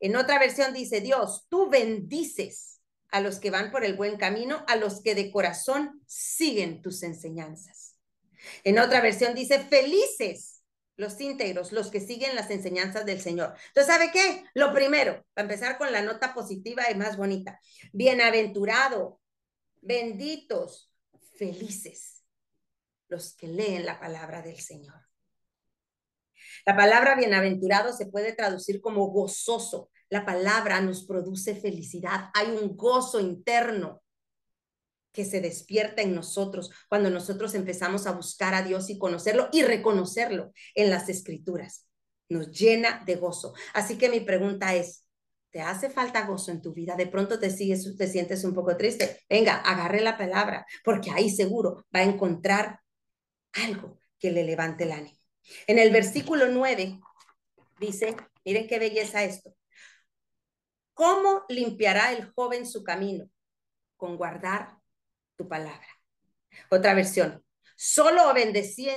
En 0.00 0.16
otra 0.16 0.38
versión 0.38 0.72
dice 0.72 1.00
Dios, 1.00 1.46
tú 1.48 1.68
bendices 1.68 2.80
a 3.10 3.20
los 3.20 3.38
que 3.38 3.50
van 3.50 3.70
por 3.70 3.84
el 3.84 3.94
buen 3.94 4.16
camino, 4.16 4.64
a 4.66 4.76
los 4.76 5.02
que 5.02 5.14
de 5.14 5.30
corazón 5.30 6.02
siguen 6.06 6.80
tus 6.80 7.02
enseñanzas. 7.02 7.96
En 8.64 8.78
otra 8.78 9.00
versión 9.00 9.34
dice, 9.34 9.58
felices 9.60 10.60
los 11.00 11.20
íntegros, 11.20 11.72
los 11.72 11.90
que 11.90 12.00
siguen 12.00 12.36
las 12.36 12.50
enseñanzas 12.50 13.06
del 13.06 13.20
Señor. 13.20 13.54
Entonces, 13.68 13.92
¿sabe 13.92 14.10
qué? 14.12 14.44
Lo 14.54 14.72
primero, 14.72 15.24
para 15.34 15.46
empezar 15.46 15.78
con 15.78 15.90
la 15.90 16.02
nota 16.02 16.34
positiva 16.34 16.84
y 16.90 16.94
más 16.94 17.16
bonita, 17.16 17.58
bienaventurado, 17.92 19.20
benditos, 19.80 20.92
felices, 21.36 22.22
los 23.08 23.34
que 23.34 23.48
leen 23.48 23.86
la 23.86 23.98
palabra 23.98 24.42
del 24.42 24.60
Señor. 24.60 25.09
La 26.66 26.76
palabra 26.76 27.16
bienaventurado 27.16 27.92
se 27.92 28.06
puede 28.06 28.32
traducir 28.32 28.80
como 28.80 29.06
gozoso. 29.08 29.90
La 30.08 30.24
palabra 30.24 30.80
nos 30.80 31.04
produce 31.04 31.54
felicidad. 31.54 32.30
Hay 32.34 32.48
un 32.48 32.76
gozo 32.76 33.20
interno. 33.20 34.02
que 35.12 35.24
se 35.24 35.40
despierta 35.40 36.02
en 36.02 36.14
nosotros 36.14 36.70
cuando 36.88 37.10
nosotros 37.10 37.54
empezamos 37.54 38.06
a 38.06 38.12
buscar 38.12 38.54
a 38.54 38.62
Dios 38.62 38.90
y 38.90 38.98
conocerlo 38.98 39.48
y 39.50 39.62
reconocerlo 39.62 40.52
en 40.76 40.88
las 40.88 41.08
escrituras. 41.08 41.88
Nos 42.28 42.52
llena 42.52 43.02
de 43.04 43.16
gozo. 43.16 43.52
Así 43.74 43.98
que 43.98 44.08
mi 44.08 44.20
pregunta 44.20 44.72
es, 44.76 45.08
¿te 45.50 45.62
hace 45.62 45.90
falta 45.90 46.26
gozo 46.26 46.52
en 46.52 46.62
tu 46.62 46.72
vida? 46.72 46.94
De 46.94 47.08
pronto 47.08 47.40
te, 47.40 47.50
sigues, 47.50 47.96
te 47.96 48.06
sientes 48.06 48.44
un 48.44 48.54
poco 48.54 48.76
triste. 48.76 49.18
Venga, 49.28 49.56
agarre 49.56 50.00
la 50.00 50.16
palabra, 50.16 50.64
porque 50.84 51.10
ahí 51.10 51.28
seguro 51.28 51.84
va 51.94 52.00
a 52.00 52.04
encontrar 52.04 52.78
algo 53.52 53.98
que 54.18 54.30
le 54.30 54.44
levante 54.44 54.84
el 54.84 54.92
ánimo. 54.92 55.19
En 55.66 55.78
el 55.78 55.90
versículo 55.90 56.48
9 56.48 57.00
dice, 57.78 58.16
miren 58.44 58.66
qué 58.66 58.78
belleza 58.78 59.24
esto. 59.24 59.54
¿Cómo 60.94 61.44
limpiará 61.48 62.12
el 62.12 62.30
joven 62.32 62.66
su 62.66 62.84
camino? 62.84 63.30
Con 63.96 64.16
guardar 64.16 64.76
tu 65.36 65.48
palabra. 65.48 65.88
Otra 66.70 66.94
versión. 66.94 67.44
Solo, 67.76 68.34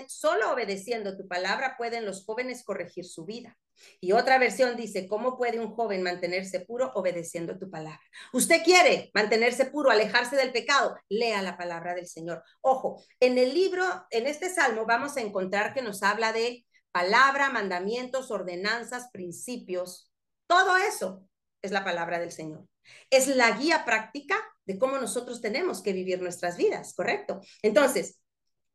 solo 0.08 0.52
obedeciendo 0.52 1.16
tu 1.16 1.28
palabra 1.28 1.76
pueden 1.78 2.06
los 2.06 2.26
jóvenes 2.26 2.64
corregir 2.66 3.06
su 3.06 3.24
vida. 3.24 3.58
Y 4.00 4.12
otra 4.12 4.38
versión 4.38 4.76
dice, 4.76 5.08
¿cómo 5.08 5.38
puede 5.38 5.60
un 5.60 5.74
joven 5.74 6.04
mantenerse 6.04 6.62
puro 6.62 6.92
obedeciendo 6.96 7.58
tu 7.58 7.70
palabra? 7.70 8.02
Usted 8.32 8.64
quiere 8.64 9.12
mantenerse 9.14 9.66
puro, 9.66 9.90
alejarse 9.90 10.36
del 10.36 10.52
pecado, 10.52 10.96
lea 11.10 11.42
la 11.42 11.58
palabra 11.58 11.94
del 11.94 12.08
Señor. 12.08 12.44
Ojo, 12.62 13.04
en 13.20 13.38
el 13.38 13.54
libro, 13.54 13.84
en 14.12 14.28
este 14.28 14.50
salmo 14.50 14.86
vamos 14.86 15.18
a 15.18 15.22
encontrar 15.22 15.74
que 15.74 15.82
nos 15.82 16.04
habla 16.04 16.34
de 16.34 16.66
palabra, 16.92 17.50
mandamientos, 17.50 18.32
ordenanzas, 18.32 19.10
principios. 19.12 20.12
Todo 20.48 20.78
eso 20.78 21.28
es 21.62 21.72
la 21.72 21.84
palabra 21.84 22.20
del 22.20 22.32
Señor. 22.32 22.68
Es 23.10 23.28
la 23.28 23.52
guía 23.58 23.86
práctica 23.86 24.36
de 24.66 24.78
cómo 24.78 24.98
nosotros 24.98 25.42
tenemos 25.42 25.82
que 25.82 25.94
vivir 25.94 26.22
nuestras 26.22 26.58
vidas, 26.58 26.94
¿correcto? 26.94 27.42
Entonces, 27.62 28.20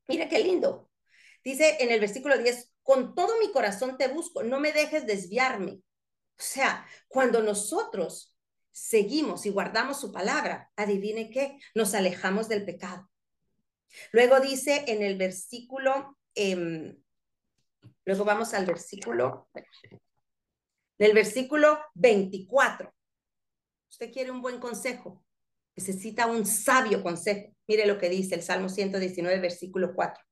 mira 0.06 0.28
qué 0.28 0.38
lindo. 0.40 0.90
Dice 1.44 1.76
en 1.80 1.90
el 1.90 2.00
versículo 2.00 2.36
10, 2.36 2.72
con 2.88 3.14
todo 3.14 3.38
mi 3.38 3.52
corazón 3.52 3.98
te 3.98 4.08
busco, 4.08 4.42
no 4.42 4.60
me 4.60 4.72
dejes 4.72 5.06
desviarme. 5.06 5.72
O 5.72 5.82
sea, 6.38 6.86
cuando 7.06 7.42
nosotros 7.42 8.34
seguimos 8.72 9.44
y 9.44 9.50
guardamos 9.50 10.00
su 10.00 10.10
palabra, 10.10 10.72
adivine 10.74 11.28
qué, 11.28 11.58
nos 11.74 11.92
alejamos 11.92 12.48
del 12.48 12.64
pecado. 12.64 13.06
Luego 14.10 14.40
dice 14.40 14.86
en 14.88 15.02
el 15.02 15.18
versículo, 15.18 16.16
eh, 16.34 16.96
luego 18.06 18.24
vamos 18.24 18.54
al 18.54 18.64
versículo, 18.64 19.50
del 20.96 21.12
versículo 21.12 21.78
24. 21.92 22.90
Usted 23.90 24.10
quiere 24.10 24.30
un 24.30 24.40
buen 24.40 24.58
consejo, 24.60 25.22
necesita 25.76 26.26
un 26.26 26.46
sabio 26.46 27.02
consejo. 27.02 27.54
Mire 27.66 27.84
lo 27.84 27.98
que 27.98 28.08
dice 28.08 28.34
el 28.34 28.42
Salmo 28.42 28.70
119, 28.70 29.40
versículo 29.40 29.94
4. 29.94 30.27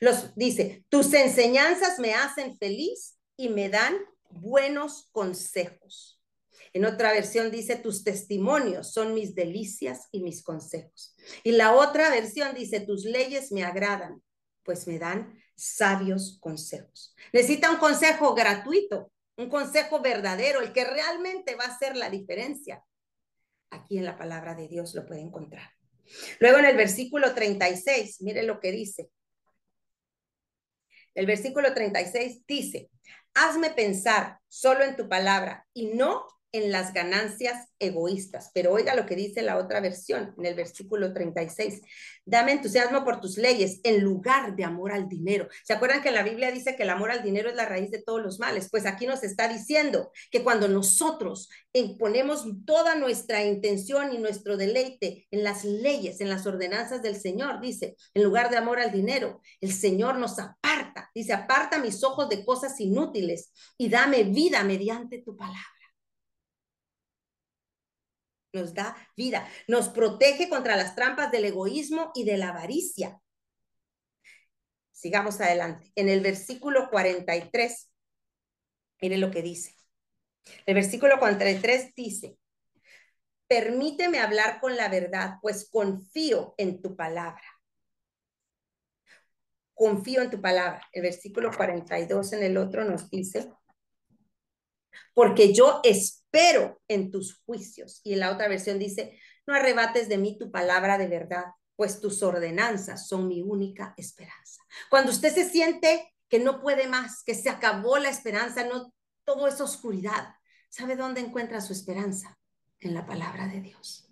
Los, 0.00 0.34
dice, 0.34 0.84
tus 0.88 1.12
enseñanzas 1.14 1.98
me 1.98 2.14
hacen 2.14 2.56
feliz 2.58 3.18
y 3.36 3.48
me 3.48 3.68
dan 3.68 3.96
buenos 4.30 5.08
consejos. 5.12 6.20
En 6.72 6.84
otra 6.84 7.12
versión 7.12 7.50
dice, 7.50 7.76
tus 7.76 8.04
testimonios 8.04 8.92
son 8.92 9.14
mis 9.14 9.34
delicias 9.34 10.08
y 10.12 10.22
mis 10.22 10.42
consejos. 10.42 11.14
Y 11.42 11.52
la 11.52 11.74
otra 11.74 12.10
versión 12.10 12.54
dice, 12.54 12.80
tus 12.80 13.04
leyes 13.04 13.50
me 13.52 13.64
agradan, 13.64 14.22
pues 14.62 14.86
me 14.86 14.98
dan 14.98 15.32
sabios 15.54 16.38
consejos. 16.40 17.14
Necesita 17.32 17.70
un 17.70 17.78
consejo 17.78 18.34
gratuito, 18.34 19.10
un 19.36 19.48
consejo 19.48 20.00
verdadero, 20.00 20.60
el 20.60 20.72
que 20.72 20.84
realmente 20.84 21.54
va 21.54 21.64
a 21.64 21.74
hacer 21.74 21.96
la 21.96 22.10
diferencia. 22.10 22.84
Aquí 23.70 23.98
en 23.98 24.04
la 24.04 24.16
palabra 24.16 24.54
de 24.54 24.68
Dios 24.68 24.94
lo 24.94 25.06
puede 25.06 25.20
encontrar. 25.20 25.70
Luego 26.40 26.58
en 26.58 26.66
el 26.66 26.76
versículo 26.76 27.34
36, 27.34 28.20
mire 28.20 28.42
lo 28.42 28.60
que 28.60 28.72
dice. 28.72 29.10
El 31.16 31.24
versículo 31.26 31.72
36 31.72 32.46
dice, 32.46 32.90
hazme 33.34 33.70
pensar 33.70 34.38
solo 34.48 34.84
en 34.84 34.96
tu 34.96 35.08
palabra 35.08 35.66
y 35.72 35.86
no 35.86 36.28
en 36.56 36.72
las 36.72 36.92
ganancias 36.92 37.68
egoístas. 37.78 38.50
Pero 38.54 38.72
oiga 38.72 38.94
lo 38.94 39.06
que 39.06 39.16
dice 39.16 39.42
la 39.42 39.58
otra 39.58 39.80
versión 39.80 40.34
en 40.38 40.46
el 40.46 40.54
versículo 40.54 41.12
36. 41.12 41.80
Dame 42.24 42.52
entusiasmo 42.52 43.04
por 43.04 43.20
tus 43.20 43.38
leyes 43.38 43.80
en 43.84 44.02
lugar 44.02 44.56
de 44.56 44.64
amor 44.64 44.92
al 44.92 45.08
dinero. 45.08 45.48
¿Se 45.64 45.72
acuerdan 45.72 46.02
que 46.02 46.10
la 46.10 46.22
Biblia 46.22 46.50
dice 46.50 46.74
que 46.74 46.82
el 46.82 46.90
amor 46.90 47.10
al 47.10 47.22
dinero 47.22 47.48
es 47.48 47.56
la 47.56 47.66
raíz 47.66 47.90
de 47.90 48.02
todos 48.02 48.22
los 48.22 48.38
males? 48.38 48.68
Pues 48.70 48.86
aquí 48.86 49.06
nos 49.06 49.22
está 49.22 49.48
diciendo 49.48 50.10
que 50.30 50.42
cuando 50.42 50.68
nosotros 50.68 51.48
ponemos 51.98 52.44
toda 52.64 52.96
nuestra 52.96 53.44
intención 53.44 54.12
y 54.12 54.18
nuestro 54.18 54.56
deleite 54.56 55.26
en 55.30 55.44
las 55.44 55.64
leyes, 55.64 56.20
en 56.20 56.30
las 56.30 56.46
ordenanzas 56.46 57.02
del 57.02 57.16
Señor, 57.16 57.60
dice, 57.60 57.96
en 58.14 58.24
lugar 58.24 58.50
de 58.50 58.56
amor 58.56 58.80
al 58.80 58.90
dinero, 58.90 59.40
el 59.60 59.72
Señor 59.72 60.18
nos 60.18 60.38
aparta. 60.38 61.10
Dice, 61.14 61.32
aparta 61.32 61.78
mis 61.78 62.02
ojos 62.02 62.28
de 62.28 62.44
cosas 62.44 62.80
inútiles 62.80 63.52
y 63.76 63.88
dame 63.88 64.24
vida 64.24 64.64
mediante 64.64 65.22
tu 65.22 65.36
palabra 65.36 65.75
nos 68.56 68.74
da 68.74 68.96
vida, 69.16 69.48
nos 69.68 69.88
protege 69.90 70.48
contra 70.48 70.76
las 70.76 70.96
trampas 70.96 71.30
del 71.30 71.44
egoísmo 71.44 72.10
y 72.14 72.24
de 72.24 72.36
la 72.36 72.48
avaricia. 72.48 73.20
Sigamos 74.90 75.40
adelante. 75.40 75.92
En 75.94 76.08
el 76.08 76.20
versículo 76.20 76.88
43, 76.90 77.90
mire 79.00 79.18
lo 79.18 79.30
que 79.30 79.42
dice. 79.42 79.74
El 80.64 80.74
versículo 80.74 81.18
43 81.18 81.94
dice, 81.94 82.38
permíteme 83.46 84.18
hablar 84.18 84.60
con 84.60 84.76
la 84.76 84.88
verdad, 84.88 85.34
pues 85.42 85.68
confío 85.70 86.54
en 86.56 86.80
tu 86.80 86.96
palabra. 86.96 87.44
Confío 89.74 90.22
en 90.22 90.30
tu 90.30 90.40
palabra. 90.40 90.88
El 90.92 91.02
versículo 91.02 91.50
42 91.54 92.32
en 92.32 92.42
el 92.42 92.56
otro 92.56 92.84
nos 92.84 93.10
dice, 93.10 93.52
porque 95.14 95.52
yo 95.52 95.80
espero 95.84 96.25
en 96.88 97.10
tus 97.10 97.38
juicios. 97.44 98.00
Y 98.04 98.14
en 98.14 98.20
la 98.20 98.32
otra 98.32 98.48
versión 98.48 98.78
dice, 98.78 99.18
no 99.46 99.54
arrebates 99.54 100.08
de 100.08 100.18
mí 100.18 100.38
tu 100.38 100.50
palabra 100.50 100.98
de 100.98 101.08
verdad, 101.08 101.44
pues 101.76 102.00
tus 102.00 102.22
ordenanzas 102.22 103.08
son 103.08 103.28
mi 103.28 103.42
única 103.42 103.94
esperanza. 103.96 104.62
Cuando 104.90 105.12
usted 105.12 105.32
se 105.32 105.48
siente 105.48 106.14
que 106.28 106.38
no 106.38 106.60
puede 106.60 106.88
más, 106.88 107.22
que 107.24 107.34
se 107.34 107.48
acabó 107.48 107.98
la 107.98 108.08
esperanza, 108.08 108.64
no 108.64 108.92
todo 109.24 109.46
es 109.46 109.60
oscuridad, 109.60 110.34
¿sabe 110.68 110.96
dónde 110.96 111.20
encuentra 111.20 111.60
su 111.60 111.72
esperanza? 111.72 112.38
En 112.78 112.94
la 112.94 113.06
palabra 113.06 113.48
de 113.48 113.60
Dios. 113.60 114.06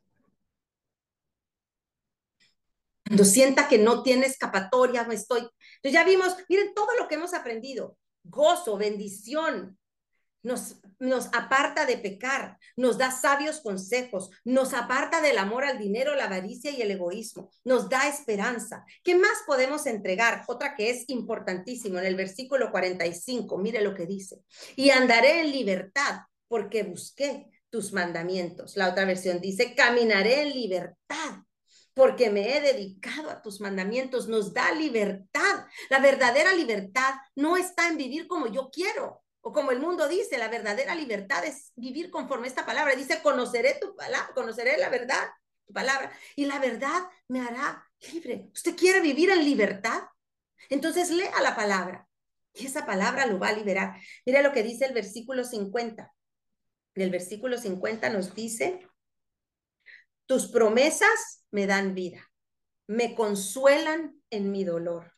Cuando 3.07 3.25
sienta 3.25 3.69
que 3.69 3.79
no 3.79 4.03
tiene 4.03 4.27
escapatoria, 4.27 5.05
no 5.05 5.13
estoy. 5.13 5.41
Entonces 5.41 5.93
ya 5.93 6.05
vimos, 6.05 6.35
miren 6.49 6.73
todo 6.73 6.89
lo 6.99 7.07
que 7.07 7.17
hemos 7.17 7.35
aprendido. 7.35 7.99
Gozo, 8.23 8.79
bendición, 8.79 9.79
nos, 10.45 10.77
aparta 11.33 11.87
de 11.87 11.99
pecar, 11.99 12.59
nos 12.77 12.99
da 12.99 13.11
sabios 13.11 13.61
consejos, 13.61 14.31
nos 14.45 14.75
aparta 14.75 15.21
del 15.21 15.39
amor 15.39 15.65
al 15.65 15.79
dinero, 15.79 16.15
la 16.15 16.27
avaricia 16.27 16.71
y 16.71 16.83
el 16.83 16.93
egoísmo, 16.93 17.51
nos 17.65 17.89
da 17.89 18.07
esperanza. 18.09 18.85
¿Qué 19.03 19.17
más 19.17 19.39
podemos 19.47 19.87
entregar? 19.87 20.45
Otra 20.47 20.77
que 20.77 20.91
es 20.91 21.05
importantísimo 21.09 21.99
en 21.99 22.05
el 22.07 22.15
versículo 22.15 22.71
45, 22.71 23.59
mire 23.59 23.81
lo 23.81 23.95
que 23.95 24.07
dice, 24.07 24.43
y 24.77 24.91
andaré 24.91 25.41
en 25.41 25.51
libertad 25.51 26.21
porque 26.47 26.85
busqué 26.85 27.51
tus 27.71 27.93
mandamientos. 27.93 28.77
La 28.77 28.91
otra 28.91 29.05
versión 29.05 29.41
dice, 29.41 29.75
caminaré 29.75 30.43
en 30.43 30.53
libertad 30.53 31.43
porque 31.95 32.29
me 32.29 32.57
he 32.57 32.61
dedicado 32.61 33.31
a 33.31 33.41
tus 33.41 33.61
mandamientos, 33.61 34.29
nos 34.29 34.53
da 34.53 34.73
libertad. 34.73 35.67
La 35.89 36.01
verdadera 36.01 36.53
libertad 36.53 37.15
no 37.37 37.57
está 37.57 37.89
en 37.89 37.97
vivir 37.97 38.27
como 38.27 38.49
yo 38.49 38.69
quiero, 38.71 39.24
o 39.47 39.53
como 39.53 39.73
el 39.73 39.79
mundo 39.79 40.09
dice, 40.09 40.39
la 40.39 40.49
verdadera 40.49 40.95
libertad 40.95 41.45
es 41.45 41.71
vivir 41.77 42.11
conforme 42.11 42.47
a 42.47 42.49
esta 42.49 42.65
palabra. 42.65 42.97
Dice, 42.97 43.21
conoceré 43.23 43.77
tu 43.79 43.95
palabra, 43.95 44.33
conoceré 44.35 44.79
la 44.79 44.89
verdad, 44.89 45.23
tu 45.67 45.75
palabra, 45.75 46.11
y 46.35 46.47
la 46.47 46.59
verdad 46.59 47.03
me 47.29 47.43
hará 47.43 47.87
libre. 48.11 48.49
¿Usted 48.55 48.75
quiere 48.75 49.01
vivir 49.01 49.29
en 49.29 49.45
libertad? 49.45 50.05
Entonces 50.71 51.11
lea 51.11 51.43
la 51.43 51.55
palabra 51.55 52.09
y 52.55 52.65
esa 52.65 52.87
palabra 52.87 53.27
lo 53.27 53.39
va 53.39 53.49
a 53.49 53.53
liberar. 53.53 54.01
Mira 54.25 54.41
lo 54.41 54.51
que 54.51 54.63
dice 54.63 54.87
el 54.87 54.95
versículo 54.95 55.45
50. 55.45 56.11
En 56.95 57.03
el 57.03 57.11
versículo 57.11 57.59
50 57.59 58.09
nos 58.09 58.35
dice, 58.35 58.89
tus 60.25 60.51
promesas 60.51 61.45
me 61.51 61.67
dan 61.67 61.95
vida, 61.95 62.31
me 62.87 63.15
consuelan 63.15 64.19
en 64.31 64.51
mi 64.51 64.65
dolor 64.65 65.14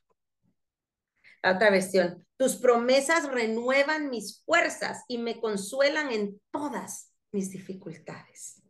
otra 1.43 1.71
versión, 1.71 2.27
tus 2.37 2.57
promesas 2.57 3.31
renuevan 3.31 4.11
mis 4.11 4.43
fuerzas 4.45 5.05
y 5.09 5.19
me 5.19 5.41
consuelan 5.41 6.13
en 6.13 6.41
todas 6.51 7.13
mis 7.33 7.51
dificultades. 7.51 8.63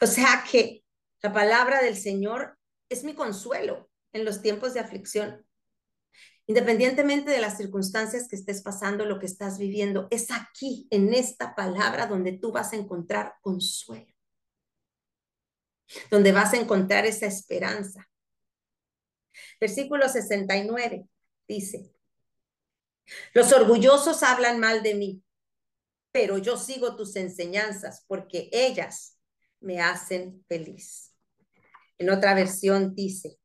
O 0.00 0.06
sea 0.06 0.44
que 0.50 0.84
la 1.22 1.32
palabra 1.32 1.82
del 1.82 1.96
Señor 1.96 2.58
es 2.88 3.04
mi 3.04 3.14
consuelo 3.14 3.90
en 4.12 4.24
los 4.24 4.42
tiempos 4.42 4.74
de 4.74 4.80
aflicción. 4.80 5.46
Independientemente 6.46 7.30
de 7.30 7.40
las 7.40 7.56
circunstancias 7.56 8.26
que 8.28 8.36
estés 8.36 8.62
pasando, 8.62 9.04
lo 9.04 9.18
que 9.18 9.26
estás 9.26 9.58
viviendo, 9.58 10.08
es 10.10 10.30
aquí, 10.30 10.88
en 10.90 11.14
esta 11.14 11.54
palabra, 11.54 12.06
donde 12.06 12.32
tú 12.32 12.50
vas 12.52 12.72
a 12.72 12.76
encontrar 12.76 13.34
consuelo. 13.40 14.06
donde 16.08 16.30
vas 16.30 16.52
a 16.52 16.56
encontrar 16.56 17.04
esa 17.04 17.26
esperanza. 17.26 18.08
Versículo 19.60 20.08
69 20.08 21.08
dice, 21.50 21.92
los 23.34 23.52
orgullosos 23.52 24.22
hablan 24.22 24.60
mal 24.60 24.84
de 24.84 24.94
mí, 24.94 25.22
pero 26.12 26.38
yo 26.38 26.56
sigo 26.56 26.94
tus 26.94 27.16
enseñanzas 27.16 28.04
porque 28.06 28.48
ellas 28.52 29.18
me 29.60 29.80
hacen 29.80 30.44
feliz. 30.48 31.12
En 31.98 32.08
otra 32.10 32.34
versión 32.34 32.94
dice, 32.94 33.38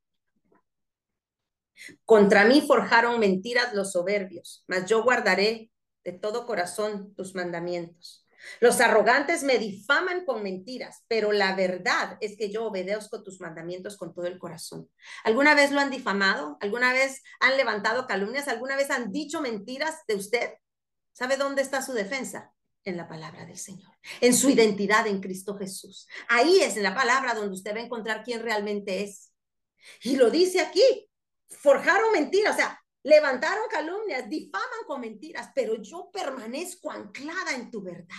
contra 2.05 2.45
mí 2.45 2.61
forjaron 2.61 3.19
mentiras 3.19 3.73
los 3.73 3.91
soberbios, 3.91 4.63
mas 4.67 4.87
yo 4.87 5.03
guardaré 5.03 5.71
de 6.03 6.13
todo 6.13 6.45
corazón 6.45 7.15
tus 7.15 7.33
mandamientos. 7.33 8.24
Los 8.59 8.79
arrogantes 8.81 9.43
me 9.43 9.57
difaman 9.57 10.25
con 10.25 10.43
mentiras, 10.43 11.03
pero 11.07 11.31
la 11.31 11.55
verdad 11.55 12.17
es 12.21 12.37
que 12.37 12.51
yo 12.51 12.65
obedezco 12.65 13.23
tus 13.23 13.41
mandamientos 13.41 13.97
con 13.97 14.13
todo 14.13 14.27
el 14.27 14.39
corazón. 14.39 14.89
¿Alguna 15.23 15.55
vez 15.55 15.71
lo 15.71 15.79
han 15.79 15.89
difamado? 15.89 16.57
¿Alguna 16.61 16.93
vez 16.93 17.21
han 17.39 17.57
levantado 17.57 18.07
calumnias? 18.07 18.47
¿Alguna 18.47 18.75
vez 18.75 18.89
han 18.89 19.11
dicho 19.11 19.41
mentiras 19.41 20.01
de 20.07 20.15
usted? 20.15 20.53
¿Sabe 21.11 21.37
dónde 21.37 21.61
está 21.61 21.81
su 21.81 21.93
defensa? 21.93 22.51
En 22.83 22.97
la 22.97 23.07
palabra 23.07 23.45
del 23.45 23.57
Señor, 23.57 23.91
en 24.21 24.35
su 24.35 24.47
identidad 24.47 25.07
en 25.07 25.19
Cristo 25.19 25.57
Jesús. 25.57 26.07
Ahí 26.27 26.59
es 26.59 26.77
en 26.77 26.83
la 26.83 26.93
palabra 26.93 27.33
donde 27.33 27.55
usted 27.55 27.73
va 27.73 27.79
a 27.79 27.83
encontrar 27.83 28.23
quién 28.23 28.43
realmente 28.43 29.03
es. 29.03 29.33
Y 30.03 30.17
lo 30.17 30.29
dice 30.29 30.61
aquí, 30.61 31.09
forjaron 31.49 32.11
mentiras, 32.11 32.53
o 32.53 32.57
sea, 32.57 32.79
levantaron 33.03 33.63
calumnias, 33.69 34.29
difaman 34.29 34.83
con 34.85 35.01
mentiras, 35.01 35.49
pero 35.55 35.81
yo 35.81 36.09
permanezco 36.11 36.91
anclada 36.91 37.55
en 37.55 37.71
tu 37.71 37.81
verdad. 37.81 38.15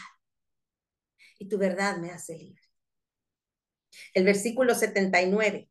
Y 1.38 1.49
tu 1.49 1.59
verdad 1.59 1.99
me 1.99 2.11
hace 2.11 2.37
libre. 2.37 2.62
El 4.14 4.25
versículo 4.25 4.75
79. 4.75 5.69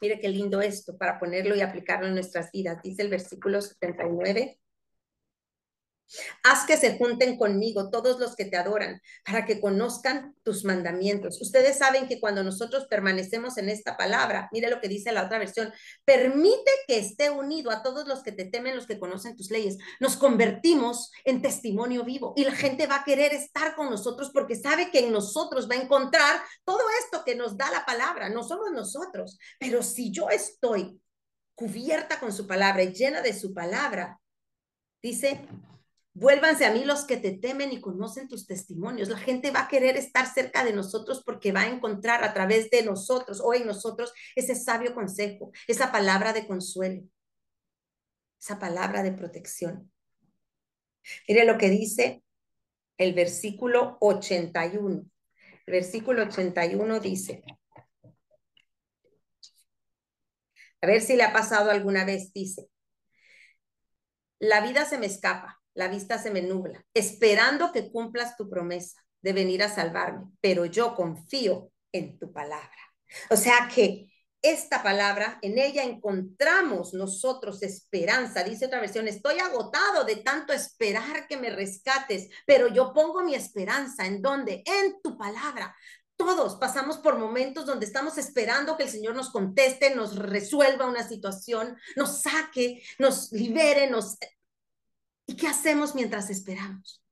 Mire 0.00 0.20
qué 0.20 0.28
lindo 0.28 0.60
esto 0.60 0.96
para 0.98 1.18
ponerlo 1.18 1.54
y 1.56 1.60
aplicarlo 1.60 2.06
en 2.06 2.14
nuestras 2.14 2.50
vidas. 2.52 2.82
Dice 2.82 3.02
el 3.02 3.08
versículo 3.08 3.60
79. 3.60 4.58
Haz 6.44 6.66
que 6.66 6.76
se 6.76 6.96
junten 6.96 7.36
conmigo 7.36 7.90
todos 7.90 8.20
los 8.20 8.36
que 8.36 8.44
te 8.44 8.56
adoran 8.56 9.00
para 9.24 9.44
que 9.44 9.60
conozcan 9.60 10.36
tus 10.44 10.64
mandamientos. 10.64 11.40
Ustedes 11.40 11.78
saben 11.78 12.06
que 12.06 12.20
cuando 12.20 12.44
nosotros 12.44 12.86
permanecemos 12.86 13.58
en 13.58 13.68
esta 13.68 13.96
palabra, 13.96 14.48
mire 14.52 14.70
lo 14.70 14.80
que 14.80 14.88
dice 14.88 15.12
la 15.12 15.24
otra 15.24 15.38
versión, 15.38 15.72
permite 16.04 16.70
que 16.86 16.98
esté 16.98 17.30
unido 17.30 17.70
a 17.70 17.82
todos 17.82 18.06
los 18.06 18.22
que 18.22 18.32
te 18.32 18.44
temen, 18.44 18.76
los 18.76 18.86
que 18.86 19.00
conocen 19.00 19.36
tus 19.36 19.50
leyes. 19.50 19.78
Nos 19.98 20.16
convertimos 20.16 21.10
en 21.24 21.42
testimonio 21.42 22.04
vivo 22.04 22.34
y 22.36 22.44
la 22.44 22.52
gente 22.52 22.86
va 22.86 22.96
a 22.96 23.04
querer 23.04 23.34
estar 23.34 23.74
con 23.74 23.90
nosotros 23.90 24.30
porque 24.32 24.54
sabe 24.54 24.90
que 24.90 25.00
en 25.00 25.12
nosotros 25.12 25.68
va 25.68 25.74
a 25.74 25.82
encontrar 25.82 26.40
todo 26.64 26.80
esto 27.02 27.24
que 27.24 27.34
nos 27.34 27.56
da 27.56 27.70
la 27.70 27.84
palabra. 27.84 28.28
No 28.28 28.44
somos 28.44 28.70
nosotros, 28.72 29.38
pero 29.58 29.82
si 29.82 30.12
yo 30.12 30.30
estoy 30.30 31.00
cubierta 31.56 32.20
con 32.20 32.32
su 32.32 32.46
palabra 32.46 32.82
y 32.82 32.92
llena 32.92 33.22
de 33.22 33.32
su 33.32 33.52
palabra, 33.52 34.20
dice, 35.02 35.40
Vuélvanse 36.18 36.64
a 36.64 36.72
mí 36.72 36.82
los 36.82 37.04
que 37.04 37.18
te 37.18 37.32
temen 37.32 37.72
y 37.72 37.80
conocen 37.82 38.26
tus 38.26 38.46
testimonios. 38.46 39.10
La 39.10 39.18
gente 39.18 39.50
va 39.50 39.64
a 39.64 39.68
querer 39.68 39.98
estar 39.98 40.26
cerca 40.26 40.64
de 40.64 40.72
nosotros 40.72 41.22
porque 41.22 41.52
va 41.52 41.60
a 41.60 41.68
encontrar 41.68 42.24
a 42.24 42.32
través 42.32 42.70
de 42.70 42.82
nosotros 42.82 43.42
o 43.44 43.52
en 43.52 43.66
nosotros 43.66 44.14
ese 44.34 44.54
sabio 44.54 44.94
consejo, 44.94 45.52
esa 45.68 45.92
palabra 45.92 46.32
de 46.32 46.46
consuelo, 46.46 47.02
esa 48.40 48.58
palabra 48.58 49.02
de 49.02 49.12
protección. 49.12 49.92
Mire 51.28 51.44
lo 51.44 51.58
que 51.58 51.68
dice 51.68 52.24
el 52.96 53.12
versículo 53.12 53.98
81. 54.00 55.04
El 55.66 55.70
versículo 55.70 56.22
81 56.22 56.98
dice, 57.00 57.44
a 60.80 60.86
ver 60.86 61.02
si 61.02 61.14
le 61.14 61.24
ha 61.24 61.32
pasado 61.34 61.70
alguna 61.70 62.06
vez, 62.06 62.32
dice, 62.32 62.70
la 64.38 64.62
vida 64.62 64.86
se 64.86 64.96
me 64.96 65.04
escapa 65.04 65.60
la 65.76 65.88
vista 65.88 66.18
se 66.18 66.30
me 66.30 66.42
nubla, 66.42 66.84
esperando 66.94 67.70
que 67.70 67.90
cumplas 67.90 68.36
tu 68.36 68.48
promesa 68.48 69.00
de 69.22 69.32
venir 69.32 69.62
a 69.62 69.68
salvarme, 69.68 70.26
pero 70.40 70.64
yo 70.64 70.94
confío 70.94 71.70
en 71.92 72.18
tu 72.18 72.32
palabra. 72.32 72.70
O 73.30 73.36
sea 73.36 73.68
que 73.72 74.10
esta 74.42 74.82
palabra, 74.82 75.38
en 75.42 75.58
ella 75.58 75.82
encontramos 75.82 76.94
nosotros 76.94 77.62
esperanza. 77.62 78.44
Dice 78.44 78.66
otra 78.66 78.80
versión, 78.80 79.08
estoy 79.08 79.38
agotado 79.40 80.04
de 80.04 80.16
tanto 80.16 80.52
esperar 80.52 81.26
que 81.26 81.36
me 81.36 81.50
rescates, 81.50 82.28
pero 82.46 82.68
yo 82.68 82.92
pongo 82.92 83.22
mi 83.22 83.34
esperanza 83.34 84.06
en 84.06 84.22
donde? 84.22 84.62
En 84.64 85.00
tu 85.02 85.18
palabra. 85.18 85.74
Todos 86.16 86.56
pasamos 86.56 86.96
por 86.98 87.18
momentos 87.18 87.66
donde 87.66 87.84
estamos 87.84 88.16
esperando 88.16 88.76
que 88.76 88.84
el 88.84 88.88
Señor 88.88 89.14
nos 89.14 89.30
conteste, 89.30 89.94
nos 89.94 90.16
resuelva 90.16 90.86
una 90.86 91.06
situación, 91.06 91.76
nos 91.96 92.22
saque, 92.22 92.82
nos 92.98 93.32
libere, 93.32 93.90
nos 93.90 94.16
¿Y 95.26 95.36
qué 95.36 95.48
hacemos 95.48 95.94
mientras 95.94 96.30
esperamos? 96.30 97.02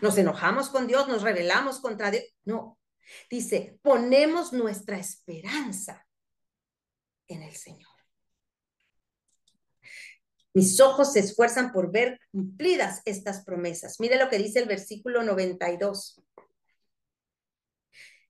¿Nos 0.00 0.16
enojamos 0.16 0.70
con 0.70 0.86
Dios? 0.86 1.08
¿Nos 1.08 1.22
rebelamos 1.22 1.80
contra 1.80 2.10
Dios? 2.10 2.24
No. 2.44 2.78
Dice, 3.28 3.78
ponemos 3.82 4.52
nuestra 4.52 4.98
esperanza 4.98 6.06
en 7.26 7.42
el 7.42 7.54
Señor. 7.54 7.90
Mis 10.54 10.80
ojos 10.80 11.12
se 11.12 11.18
esfuerzan 11.18 11.72
por 11.72 11.90
ver 11.90 12.20
cumplidas 12.30 13.02
estas 13.04 13.44
promesas. 13.44 13.98
Mire 13.98 14.18
lo 14.18 14.28
que 14.28 14.38
dice 14.38 14.60
el 14.60 14.68
versículo 14.68 15.24
92. 15.24 16.22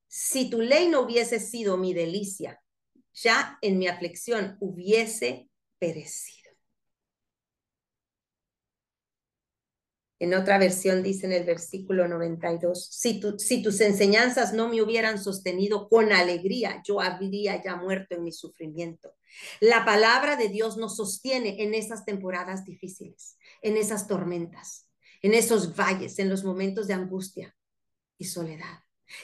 Si 0.07 0.49
tu 0.49 0.59
ley 0.59 0.87
no 0.87 1.01
hubiese 1.01 1.39
sido 1.39 1.77
mi 1.77 1.93
delicia, 1.93 2.61
ya 3.13 3.59
en 3.61 3.77
mi 3.77 3.87
aflicción 3.87 4.57
hubiese 4.59 5.49
perecido. 5.77 6.44
En 10.25 10.33
otra 10.33 10.57
versión 10.57 11.03
dice 11.03 11.27
en 11.27 11.33
el 11.33 11.43
versículo 11.43 12.07
92, 12.07 12.89
si, 12.91 13.21
si 13.37 13.61
tus 13.61 13.79
enseñanzas 13.79 14.53
no 14.53 14.67
me 14.67 14.81
hubieran 14.81 15.21
sostenido 15.21 15.87
con 15.87 16.11
alegría, 16.11 16.81
yo 16.83 16.99
habría 16.99 17.63
ya 17.63 17.75
muerto 17.75 18.15
en 18.15 18.23
mi 18.23 18.31
sufrimiento. 18.31 19.13
La 19.59 19.85
palabra 19.85 20.35
de 20.35 20.49
Dios 20.49 20.77
nos 20.77 20.95
sostiene 20.95 21.61
en 21.61 21.75
esas 21.75 22.05
temporadas 22.05 22.65
difíciles, 22.65 23.37
en 23.61 23.77
esas 23.77 24.07
tormentas, 24.07 24.89
en 25.21 25.35
esos 25.35 25.75
valles, 25.75 26.17
en 26.17 26.29
los 26.29 26.43
momentos 26.43 26.87
de 26.87 26.95
angustia 26.95 27.55
y 28.17 28.25
soledad. 28.25 28.79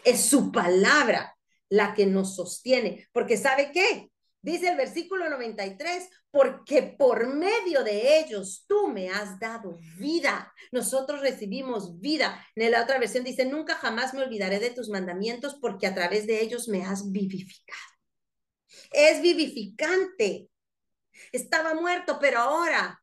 Es 0.05 0.21
su 0.21 0.51
palabra 0.51 1.35
la 1.67 1.95
que 1.95 2.05
nos 2.05 2.35
sostiene, 2.35 3.07
porque 3.11 3.37
¿sabe 3.37 3.71
qué? 3.73 4.11
Dice 4.41 4.69
el 4.69 4.77
versículo 4.77 5.29
93, 5.29 6.09
porque 6.31 6.81
por 6.81 7.27
medio 7.27 7.83
de 7.83 8.19
ellos 8.19 8.65
tú 8.67 8.87
me 8.87 9.09
has 9.09 9.39
dado 9.39 9.77
vida. 9.97 10.51
Nosotros 10.71 11.21
recibimos 11.21 11.99
vida. 11.99 12.43
En 12.55 12.71
la 12.71 12.81
otra 12.81 12.97
versión 12.97 13.23
dice, 13.23 13.45
nunca 13.45 13.75
jamás 13.75 14.13
me 14.13 14.23
olvidaré 14.23 14.59
de 14.59 14.71
tus 14.71 14.89
mandamientos 14.89 15.55
porque 15.61 15.85
a 15.85 15.93
través 15.93 16.25
de 16.25 16.41
ellos 16.41 16.67
me 16.67 16.83
has 16.83 17.11
vivificado. 17.11 17.79
Es 18.91 19.21
vivificante. 19.21 20.49
Estaba 21.31 21.75
muerto, 21.75 22.17
pero 22.19 22.39
ahora 22.39 22.99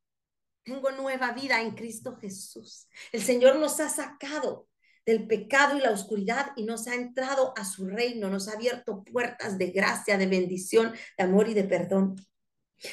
tengo 0.65 0.91
nueva 0.91 1.33
vida 1.33 1.61
en 1.61 1.71
Cristo 1.75 2.17
Jesús. 2.17 2.89
El 3.13 3.23
Señor 3.23 3.57
nos 3.57 3.79
ha 3.81 3.89
sacado 3.89 4.69
del 5.09 5.27
pecado 5.27 5.79
y 5.79 5.81
la 5.81 5.91
oscuridad 5.91 6.53
y 6.55 6.65
nos 6.65 6.87
ha 6.87 6.95
entrado 6.95 7.55
a 7.57 7.65
su 7.65 7.87
reino, 7.87 8.29
nos 8.29 8.47
ha 8.47 8.53
abierto 8.53 9.03
puertas 9.05 9.57
de 9.57 9.69
gracia, 9.71 10.19
de 10.19 10.27
bendición, 10.27 10.93
de 11.17 11.25
amor 11.25 11.49
y 11.49 11.55
de 11.55 11.65
perdón. 11.65 12.17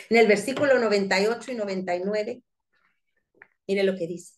En 0.10 0.16
el 0.16 0.26
versículo 0.26 0.80
98 0.80 1.52
y 1.52 1.56
99, 1.56 2.44
mire 3.68 3.84
lo 3.84 3.98
que 3.98 4.08
dice. 4.08 4.36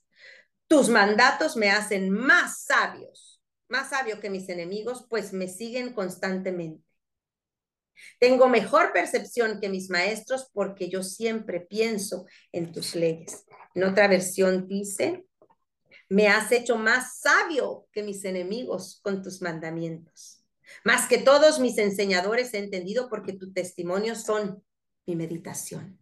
Tus 0.66 0.90
mandatos 0.90 1.56
me 1.56 1.70
hacen 1.70 2.10
más 2.10 2.63
sabios, 2.63 3.44
más 3.70 3.92
sabio 3.92 4.20
que 4.20 4.32
mis 4.32 4.50
enemigos, 4.50 5.06
pues 5.08 5.32
me 5.32 5.48
siguen 5.48 5.94
constantemente. 5.94 6.84
Tengo 8.20 8.50
mejor 8.50 8.92
percepción 8.92 9.60
que 9.62 9.70
mis 9.70 9.92
maestros 9.92 10.50
porque 10.52 10.90
yo 10.90 11.04
siempre 11.04 11.60
pienso 11.60 12.26
en 12.52 12.72
tus 12.72 12.96
leyes. 12.96 13.46
En 13.76 13.84
otra 13.84 14.08
versión 14.08 14.68
dice, 14.68 15.27
me 16.10 16.28
has 16.28 16.52
hecho 16.52 16.78
más 16.78 17.20
sabio 17.20 17.88
que 17.91 18.04
mis 18.04 18.24
enemigos 18.26 19.00
con 19.02 19.22
tus 19.22 19.41
mandamientos. 19.41 20.43
Más 20.84 21.08
que 21.08 21.17
todos 21.17 21.60
mis 21.60 21.78
enseñadores 21.78 22.54
he 22.54 22.60
entendido 22.60 23.10
porque 23.10 23.34
tu 23.34 23.52
testimonio 23.54 24.15
son 24.15 24.63
mi 25.06 25.15
meditación. 25.15 26.00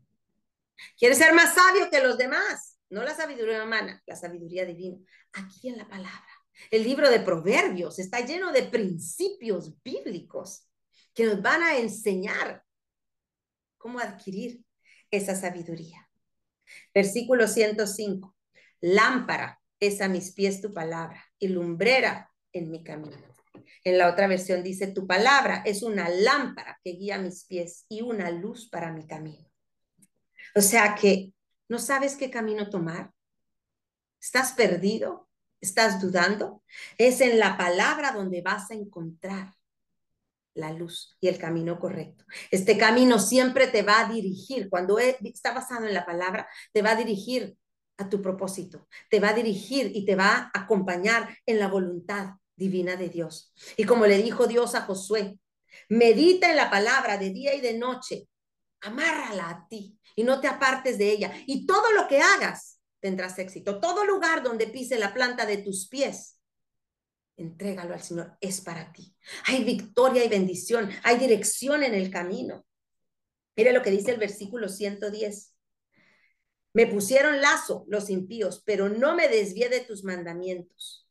¿Quieres 0.98 1.18
ser 1.18 1.34
más 1.34 1.56
sabio 1.56 1.90
que 1.90 2.02
los 2.02 2.18
demás? 2.18 2.80
No 2.90 3.04
la 3.04 3.16
sabiduría 3.16 3.64
humana, 3.64 4.02
la 4.06 4.16
sabiduría 4.16 4.66
divina. 4.66 4.98
Aquí 5.34 5.70
en 5.70 5.78
la 5.78 5.88
palabra. 5.88 6.26
El 6.72 6.84
libro 6.84 7.10
de 7.10 7.20
Proverbios 7.20 8.00
está 8.00 8.22
lleno 8.22 8.52
de 8.52 8.64
principios 8.64 9.74
bíblicos 9.84 10.68
que 11.14 11.26
nos 11.26 11.42
van 11.42 11.64
a 11.64 11.78
enseñar 11.78 12.64
cómo 13.78 14.00
adquirir 14.00 14.64
esa 15.12 15.36
sabiduría. 15.36 16.10
Versículo 16.94 17.48
105. 17.48 18.36
Lámpara 18.82 19.62
es 19.80 20.02
a 20.02 20.08
mis 20.08 20.32
pies 20.34 20.62
tu 20.62 20.74
palabra 20.74 21.24
y 21.40 21.50
lumbrera 21.50 22.32
en 22.54 22.72
mi 22.72 22.84
camino. 22.84 23.18
En 23.84 23.98
la 23.98 24.10
otra 24.10 24.28
versión 24.28 24.64
dice, 24.64 24.88
tu 24.88 25.06
palabra 25.08 25.62
es 25.66 25.84
una 25.84 26.10
lámpara 26.10 26.80
que 26.84 26.92
guía 26.92 27.18
mis 27.18 27.46
pies 27.46 27.86
y 27.90 28.02
una 28.02 28.32
luz 28.32 28.70
para 28.70 28.92
mi 28.92 29.06
camino. 29.06 29.50
O 30.56 30.62
sea 30.62 30.96
que 30.96 31.34
no 31.68 31.80
sabes 31.80 32.16
qué 32.16 32.30
camino 32.30 32.70
tomar. 32.70 33.12
¿Estás 34.22 34.54
perdido? 34.54 35.30
¿Estás 35.62 36.02
dudando? 36.02 36.64
Es 36.98 37.22
en 37.22 37.40
la 37.40 37.58
palabra 37.58 38.12
donde 38.12 38.42
vas 38.42 38.72
a 38.72 38.76
encontrar 38.76 39.54
la 40.54 40.72
luz 40.72 41.18
y 41.20 41.28
el 41.28 41.38
camino 41.38 41.80
correcto. 41.80 42.24
Este 42.50 42.78
camino 42.78 43.20
siempre 43.20 43.68
te 43.68 43.84
va 43.84 44.00
a 44.00 44.12
dirigir, 44.12 44.70
cuando 44.70 44.98
está 45.00 45.54
basado 45.54 45.86
en 45.86 45.94
la 45.94 46.06
palabra, 46.06 46.48
te 46.72 46.82
va 46.82 46.92
a 46.92 46.96
dirigir 46.96 47.58
a 47.98 48.10
tu 48.10 48.22
propósito, 48.22 48.88
te 49.10 49.20
va 49.20 49.30
a 49.30 49.34
dirigir 49.34 49.92
y 49.94 50.06
te 50.06 50.16
va 50.16 50.52
a 50.54 50.62
acompañar 50.62 51.38
en 51.46 51.60
la 51.60 51.68
voluntad 51.68 52.36
divina 52.56 52.96
de 52.96 53.10
Dios. 53.10 53.54
Y 53.78 53.86
como 53.86 54.06
le 54.06 54.22
dijo 54.22 54.48
Dios 54.48 54.76
a 54.76 54.82
Josué, 54.82 55.40
medita 55.90 56.50
en 56.50 56.58
la 56.58 56.70
palabra 56.70 57.18
de 57.18 57.30
día 57.30 57.56
y 57.56 57.62
de 57.62 57.78
noche, 57.78 58.28
amárrala 58.82 59.50
a 59.50 59.68
ti 59.68 59.98
y 60.16 60.24
no 60.24 60.40
te 60.40 60.48
apartes 60.48 60.98
de 60.98 61.12
ella. 61.12 61.34
Y 61.46 61.66
todo 61.66 61.92
lo 61.94 62.08
que 62.08 62.22
hagas 62.22 62.80
tendrás 63.00 63.38
éxito. 63.40 63.80
Todo 63.80 64.06
lugar 64.06 64.44
donde 64.44 64.68
pise 64.68 64.98
la 64.98 65.14
planta 65.14 65.46
de 65.46 65.58
tus 65.58 65.88
pies, 65.88 66.40
entrégalo 67.38 67.94
al 67.94 68.02
Señor, 68.02 68.38
es 68.42 68.62
para 68.62 68.92
ti. 68.92 69.16
Hay 69.46 69.64
victoria 69.64 70.24
y 70.24 70.30
bendición, 70.30 70.90
hay 71.04 71.18
dirección 71.18 71.84
en 71.84 71.94
el 71.94 72.10
camino. 72.10 72.66
Mire 73.56 73.74
lo 73.74 73.82
que 73.82 73.92
dice 73.92 74.12
el 74.12 74.18
versículo 74.18 74.70
110. 74.70 75.55
Me 76.76 76.88
pusieron 76.88 77.40
lazo 77.40 77.86
los 77.88 78.10
impíos, 78.10 78.62
pero 78.66 78.90
no 78.90 79.16
me 79.16 79.30
desvié 79.30 79.70
de 79.70 79.80
tus 79.80 80.04
mandamientos. 80.04 81.08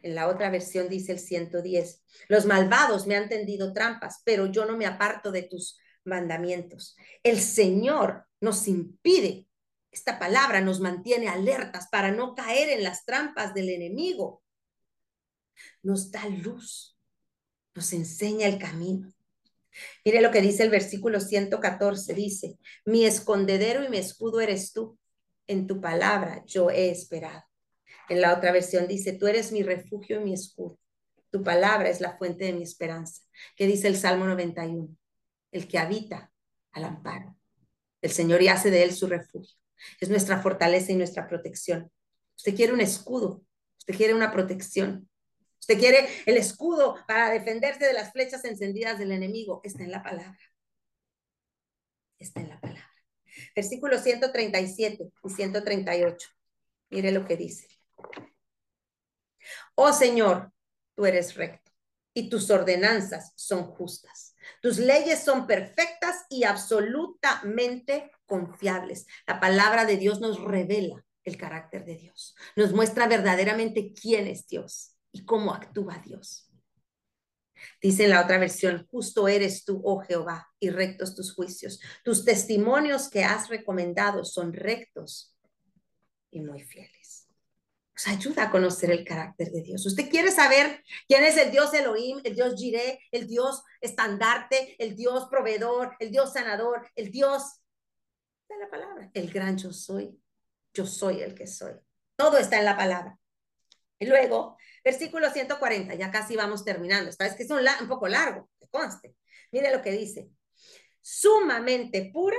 En 0.00 0.14
la 0.14 0.26
otra 0.26 0.48
versión 0.48 0.88
dice 0.88 1.12
el 1.12 1.18
110. 1.18 2.02
Los 2.28 2.46
malvados 2.46 3.06
me 3.06 3.14
han 3.14 3.28
tendido 3.28 3.74
trampas, 3.74 4.22
pero 4.24 4.46
yo 4.46 4.64
no 4.64 4.74
me 4.74 4.86
aparto 4.86 5.30
de 5.30 5.42
tus 5.42 5.78
mandamientos. 6.04 6.96
El 7.22 7.40
Señor 7.40 8.24
nos 8.40 8.66
impide, 8.68 9.46
esta 9.90 10.18
palabra 10.18 10.62
nos 10.62 10.80
mantiene 10.80 11.28
alertas 11.28 11.88
para 11.92 12.10
no 12.10 12.34
caer 12.34 12.70
en 12.70 12.82
las 12.82 13.04
trampas 13.04 13.52
del 13.52 13.68
enemigo. 13.68 14.42
Nos 15.82 16.10
da 16.10 16.26
luz, 16.26 16.98
nos 17.74 17.92
enseña 17.92 18.46
el 18.46 18.58
camino. 18.58 19.12
Mire 20.06 20.22
lo 20.22 20.30
que 20.30 20.40
dice 20.40 20.62
el 20.62 20.70
versículo 20.70 21.20
114, 21.20 22.14
dice, 22.14 22.58
mi 22.86 23.04
escondedero 23.04 23.84
y 23.84 23.90
mi 23.90 23.98
escudo 23.98 24.40
eres 24.40 24.72
tú 24.72 24.98
en 25.46 25.66
tu 25.66 25.80
palabra 25.80 26.42
yo 26.46 26.70
he 26.70 26.90
esperado. 26.90 27.44
En 28.08 28.20
la 28.20 28.34
otra 28.36 28.52
versión 28.52 28.88
dice, 28.88 29.12
tú 29.12 29.26
eres 29.26 29.52
mi 29.52 29.62
refugio 29.62 30.20
y 30.20 30.24
mi 30.24 30.34
escudo. 30.34 30.78
Tu 31.30 31.42
palabra 31.42 31.88
es 31.88 32.00
la 32.00 32.16
fuente 32.18 32.44
de 32.44 32.52
mi 32.52 32.62
esperanza. 32.62 33.22
¿Qué 33.56 33.66
dice 33.66 33.88
el 33.88 33.96
Salmo 33.96 34.26
91? 34.26 34.88
El 35.50 35.68
que 35.68 35.78
habita 35.78 36.30
al 36.72 36.84
amparo. 36.84 37.36
El 38.00 38.10
Señor 38.10 38.42
y 38.42 38.48
hace 38.48 38.70
de 38.70 38.82
él 38.82 38.92
su 38.92 39.06
refugio. 39.06 39.56
Es 40.00 40.10
nuestra 40.10 40.40
fortaleza 40.42 40.92
y 40.92 40.96
nuestra 40.96 41.26
protección. 41.28 41.90
Usted 42.36 42.54
quiere 42.54 42.72
un 42.72 42.80
escudo, 42.80 43.44
usted 43.78 43.96
quiere 43.96 44.14
una 44.14 44.32
protección. 44.32 45.08
Usted 45.60 45.78
quiere 45.78 46.08
el 46.26 46.36
escudo 46.36 46.96
para 47.06 47.30
defenderse 47.30 47.86
de 47.86 47.92
las 47.92 48.10
flechas 48.12 48.44
encendidas 48.44 48.98
del 48.98 49.12
enemigo. 49.12 49.60
Está 49.62 49.84
en 49.84 49.92
la 49.92 50.02
palabra. 50.02 50.38
Está 52.18 52.40
en 52.40 52.48
la 52.48 52.60
palabra. 52.60 52.91
Versículos 53.54 54.02
137 54.02 55.10
y 55.24 55.30
138. 55.30 56.28
Mire 56.90 57.12
lo 57.12 57.24
que 57.24 57.36
dice. 57.36 57.66
Oh 59.74 59.92
Señor, 59.92 60.52
tú 60.94 61.06
eres 61.06 61.34
recto 61.34 61.72
y 62.14 62.28
tus 62.28 62.50
ordenanzas 62.50 63.32
son 63.36 63.64
justas. 63.64 64.36
Tus 64.60 64.78
leyes 64.78 65.24
son 65.24 65.46
perfectas 65.46 66.26
y 66.28 66.44
absolutamente 66.44 68.10
confiables. 68.26 69.06
La 69.26 69.40
palabra 69.40 69.84
de 69.84 69.96
Dios 69.96 70.20
nos 70.20 70.42
revela 70.42 71.04
el 71.24 71.36
carácter 71.36 71.84
de 71.84 71.96
Dios. 71.96 72.34
Nos 72.56 72.72
muestra 72.72 73.06
verdaderamente 73.06 73.92
quién 73.94 74.26
es 74.26 74.46
Dios 74.46 74.96
y 75.12 75.24
cómo 75.24 75.54
actúa 75.54 76.02
Dios. 76.04 76.51
Dice 77.80 78.04
en 78.04 78.10
la 78.10 78.22
otra 78.22 78.38
versión, 78.38 78.86
justo 78.90 79.28
eres 79.28 79.64
tú, 79.64 79.80
oh 79.84 80.00
Jehová, 80.00 80.48
y 80.58 80.70
rectos 80.70 81.14
tus 81.14 81.34
juicios. 81.34 81.80
Tus 82.04 82.24
testimonios 82.24 83.08
que 83.08 83.24
has 83.24 83.48
recomendado 83.48 84.24
son 84.24 84.52
rectos 84.52 85.36
y 86.30 86.40
muy 86.40 86.62
fieles. 86.62 87.28
Nos 87.94 88.06
ayuda 88.06 88.44
a 88.44 88.50
conocer 88.50 88.90
el 88.90 89.04
carácter 89.04 89.50
de 89.50 89.62
Dios. 89.62 89.84
¿Usted 89.84 90.08
quiere 90.08 90.30
saber 90.30 90.82
quién 91.06 91.24
es 91.24 91.36
el 91.36 91.50
Dios 91.50 91.74
Elohim, 91.74 92.20
el 92.24 92.34
Dios 92.34 92.54
Jireh, 92.56 92.98
el 93.10 93.26
Dios 93.26 93.62
estandarte, 93.80 94.76
el 94.82 94.96
Dios 94.96 95.28
proveedor, 95.30 95.94
el 95.98 96.10
Dios 96.10 96.32
sanador, 96.32 96.88
el 96.96 97.10
Dios 97.10 97.60
de 98.48 98.58
la 98.58 98.70
palabra? 98.70 99.10
El 99.12 99.30
gran 99.30 99.58
yo 99.58 99.72
soy. 99.72 100.18
Yo 100.72 100.86
soy 100.86 101.20
el 101.20 101.34
que 101.34 101.46
soy. 101.46 101.74
Todo 102.16 102.38
está 102.38 102.58
en 102.58 102.64
la 102.64 102.76
palabra. 102.76 103.18
Y 103.98 104.06
luego 104.06 104.56
Versículo 104.84 105.30
140, 105.30 105.94
ya 105.94 106.10
casi 106.10 106.36
vamos 106.36 106.64
terminando. 106.64 107.10
Esta 107.10 107.24
vez 107.24 107.34
que 107.34 107.44
es 107.44 107.50
un, 107.50 107.88
poco 107.88 108.08
largo, 108.08 108.50
que 108.58 108.68
conste. 108.68 109.14
Mire 109.52 109.74
lo 109.74 109.82
que 109.82 109.92
dice. 109.92 110.28
Sumamente 111.00 112.10
pura 112.12 112.38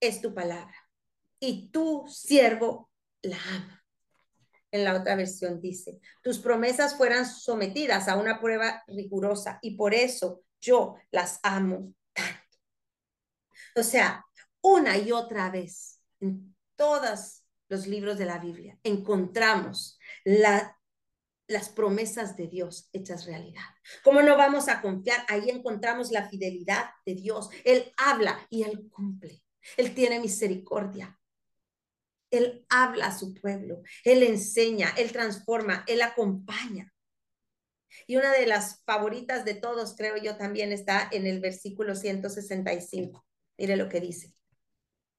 es 0.00 0.20
tu 0.20 0.34
palabra 0.34 0.74
y 1.38 1.70
tu 1.70 2.06
siervo 2.08 2.90
la 3.22 3.38
ama. 3.48 3.84
En 4.72 4.84
la 4.84 4.94
otra 4.94 5.16
versión 5.16 5.60
dice, 5.60 5.98
tus 6.22 6.38
promesas 6.38 6.96
fueran 6.96 7.26
sometidas 7.26 8.06
a 8.06 8.16
una 8.16 8.40
prueba 8.40 8.84
rigurosa 8.86 9.58
y 9.62 9.76
por 9.76 9.94
eso 9.94 10.44
yo 10.60 10.94
las 11.10 11.40
amo 11.42 11.92
tanto. 12.12 12.58
O 13.74 13.82
sea, 13.82 14.24
una 14.60 14.96
y 14.96 15.10
otra 15.10 15.50
vez 15.50 16.02
en 16.20 16.54
todos 16.76 17.42
los 17.68 17.86
libros 17.86 18.18
de 18.18 18.26
la 18.26 18.38
Biblia 18.38 18.78
encontramos 18.84 19.98
la 20.24 20.79
las 21.50 21.68
promesas 21.68 22.36
de 22.36 22.46
Dios 22.46 22.88
hechas 22.92 23.26
realidad. 23.26 23.64
¿Cómo 24.04 24.22
no 24.22 24.36
vamos 24.36 24.68
a 24.68 24.80
confiar? 24.80 25.24
Ahí 25.28 25.50
encontramos 25.50 26.12
la 26.12 26.28
fidelidad 26.28 26.90
de 27.04 27.14
Dios. 27.14 27.50
Él 27.64 27.92
habla 27.96 28.46
y 28.48 28.62
Él 28.62 28.88
cumple. 28.88 29.42
Él 29.76 29.92
tiene 29.92 30.20
misericordia. 30.20 31.18
Él 32.30 32.64
habla 32.68 33.08
a 33.08 33.18
su 33.18 33.34
pueblo. 33.34 33.82
Él 34.04 34.22
enseña, 34.22 34.94
Él 34.96 35.10
transforma, 35.10 35.84
Él 35.88 36.02
acompaña. 36.02 36.94
Y 38.06 38.16
una 38.16 38.32
de 38.32 38.46
las 38.46 38.84
favoritas 38.84 39.44
de 39.44 39.54
todos, 39.54 39.96
creo 39.96 40.16
yo, 40.16 40.36
también 40.36 40.70
está 40.70 41.08
en 41.10 41.26
el 41.26 41.40
versículo 41.40 41.96
165. 41.96 43.26
Mire 43.58 43.76
lo 43.76 43.88
que 43.88 44.00
dice. 44.00 44.32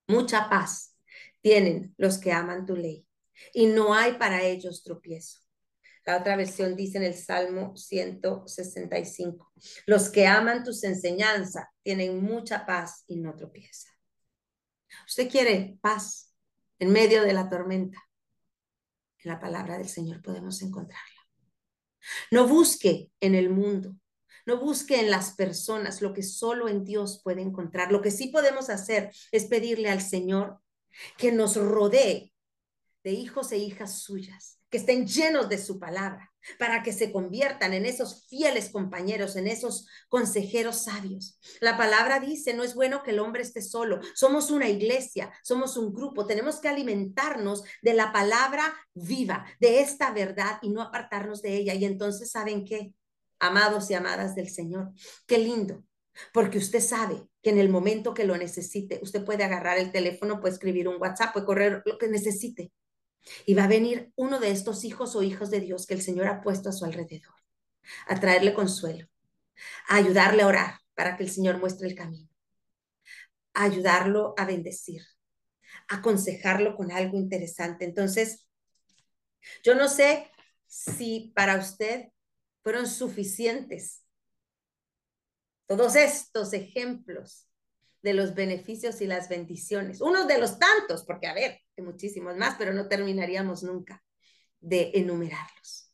Mucha 0.08 0.50
paz 0.50 0.96
tienen 1.42 1.94
los 1.98 2.18
que 2.18 2.32
aman 2.32 2.66
tu 2.66 2.78
ley 2.78 3.06
y 3.54 3.66
no 3.66 3.94
hay 3.94 4.14
para 4.14 4.44
ellos 4.44 4.82
tropiezo. 4.84 5.42
La 6.06 6.18
otra 6.18 6.36
versión 6.36 6.76
dice 6.76 6.98
en 6.98 7.04
el 7.04 7.14
Salmo 7.14 7.76
165, 7.76 9.52
los 9.86 10.10
que 10.10 10.26
aman 10.26 10.64
tus 10.64 10.84
enseñanzas 10.84 11.66
tienen 11.84 12.24
mucha 12.24 12.66
paz 12.66 13.04
y 13.08 13.18
no 13.18 13.36
tropiezan. 13.36 13.94
Usted 15.08 15.30
quiere 15.30 15.78
paz 15.82 16.34
en 16.80 16.92
medio 16.92 17.22
de 17.24 17.34
la 17.34 17.50
tormenta. 17.50 18.00
En 19.24 19.32
la 19.32 19.40
palabra 19.40 19.78
del 19.78 19.90
Señor 19.90 20.22
podemos 20.22 20.62
encontrarla. 20.64 21.22
No 22.32 22.48
busque 22.48 23.12
en 23.20 23.36
el 23.36 23.52
mundo, 23.52 23.96
no 24.48 24.60
busque 24.60 25.00
en 25.00 25.12
las 25.12 25.36
personas 25.36 26.02
lo 26.02 26.14
que 26.14 26.24
solo 26.24 26.68
en 26.68 26.84
Dios 26.84 27.22
puede 27.24 27.42
encontrar. 27.42 27.92
Lo 27.92 28.02
que 28.02 28.10
sí 28.10 28.30
podemos 28.30 28.70
hacer 28.72 29.12
es 29.32 29.46
pedirle 29.46 29.90
al 29.90 30.02
Señor 30.02 30.60
que 31.18 31.32
nos 31.32 31.56
rodee 31.56 32.31
de 33.04 33.12
hijos 33.12 33.52
e 33.52 33.58
hijas 33.58 34.00
suyas 34.02 34.62
que 34.72 34.78
estén 34.78 35.06
llenos 35.06 35.50
de 35.50 35.58
su 35.58 35.78
palabra, 35.78 36.32
para 36.58 36.82
que 36.82 36.94
se 36.94 37.12
conviertan 37.12 37.74
en 37.74 37.86
esos 37.86 38.26
fieles 38.28 38.70
compañeros, 38.70 39.36
en 39.36 39.48
esos 39.48 39.86
consejeros 40.08 40.86
sabios. 40.86 41.38
La 41.60 41.78
palabra 41.78 42.20
dice, 42.22 42.54
no 42.54 42.64
es 42.64 42.74
bueno 42.74 43.04
que 43.04 43.12
el 43.12 43.20
hombre 43.20 43.44
esté 43.44 43.62
solo, 43.62 44.00
somos 44.16 44.50
una 44.50 44.70
iglesia, 44.70 45.32
somos 45.44 45.76
un 45.76 45.94
grupo, 45.94 46.26
tenemos 46.26 46.62
que 46.62 46.70
alimentarnos 46.70 47.64
de 47.82 47.94
la 47.94 48.14
palabra 48.14 48.74
viva, 48.94 49.46
de 49.60 49.82
esta 49.82 50.12
verdad 50.12 50.58
y 50.62 50.70
no 50.70 50.82
apartarnos 50.82 51.42
de 51.42 51.58
ella. 51.58 51.74
Y 51.74 51.84
entonces, 51.84 52.32
¿saben 52.32 52.64
qué? 52.64 52.94
Amados 53.40 53.92
y 53.92 53.94
amadas 53.94 54.36
del 54.36 54.50
Señor, 54.50 54.92
qué 55.28 55.38
lindo, 55.38 55.84
porque 56.34 56.60
usted 56.60 56.80
sabe 56.80 57.22
que 57.42 57.50
en 57.50 57.60
el 57.60 57.70
momento 57.70 58.14
que 58.14 58.24
lo 58.24 58.38
necesite, 58.38 59.00
usted 59.04 59.26
puede 59.26 59.44
agarrar 59.44 59.78
el 59.78 59.92
teléfono, 59.92 60.40
puede 60.40 60.54
escribir 60.54 60.88
un 60.88 61.02
WhatsApp, 61.02 61.34
puede 61.34 61.46
correr 61.46 61.84
lo 61.86 61.98
que 61.98 62.08
necesite. 62.08 62.72
Y 63.46 63.54
va 63.54 63.66
a 63.66 63.68
venir 63.68 64.12
uno 64.16 64.40
de 64.40 64.52
estos 64.52 64.84
hijos 64.84 65.16
o 65.16 65.24
hijos 65.24 65.50
de 65.52 65.60
Dios 65.60 65.86
que 65.86 65.94
el 65.94 66.02
Señor 66.02 66.28
ha 66.28 66.42
puesto 66.42 66.70
a 66.70 66.72
su 66.74 66.86
alrededor, 66.86 67.36
a 68.08 68.20
traerle 68.20 68.54
consuelo, 68.54 69.08
a 69.88 69.96
ayudarle 69.96 70.44
a 70.44 70.48
orar 70.48 70.80
para 70.96 71.18
que 71.18 71.24
el 71.24 71.30
Señor 71.30 71.60
muestre 71.60 71.88
el 71.88 71.96
camino, 71.96 72.30
a 73.54 73.64
ayudarlo 73.64 74.34
a 74.38 74.46
bendecir, 74.46 75.04
a 75.88 75.98
aconsejarlo 75.98 76.76
con 76.76 76.92
algo 76.92 77.18
interesante. 77.18 77.86
Entonces, 77.86 78.48
yo 79.64 79.76
no 79.76 79.88
sé 79.88 80.30
si 80.68 81.32
para 81.36 81.58
usted 81.58 82.10
fueron 82.64 82.88
suficientes. 82.88 84.04
Todos 85.68 85.96
estos 85.96 86.54
ejemplos 86.54 87.48
de 88.02 88.14
los 88.14 88.34
beneficios 88.34 89.02
y 89.02 89.08
las 89.08 89.30
bendiciones, 89.30 90.02
unos 90.02 90.28
de 90.28 90.40
los 90.40 90.58
tantos, 90.58 91.04
porque 91.04 91.28
a 91.28 91.34
ver, 91.34 91.62
hay 91.78 91.84
muchísimos 91.84 92.36
más, 92.36 92.56
pero 92.58 92.74
no 92.74 92.88
terminaríamos 92.88 93.64
nunca 93.64 94.04
de 94.60 94.92
enumerarlos. 94.96 95.92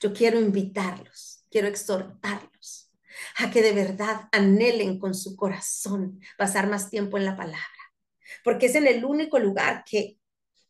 Yo 0.00 0.12
quiero 0.12 0.40
invitarlos, 0.40 1.44
quiero 1.50 1.68
exhortarlos 1.68 2.90
a 3.38 3.50
que 3.50 3.62
de 3.62 3.72
verdad 3.72 4.28
anhelen 4.32 4.98
con 4.98 5.14
su 5.14 5.36
corazón 5.36 6.20
pasar 6.36 6.68
más 6.68 6.90
tiempo 6.90 7.16
en 7.16 7.24
la 7.24 7.36
palabra, 7.36 7.60
porque 8.44 8.66
es 8.66 8.74
en 8.74 8.86
el 8.86 9.04
único 9.04 9.38
lugar 9.38 9.84
que, 9.84 10.18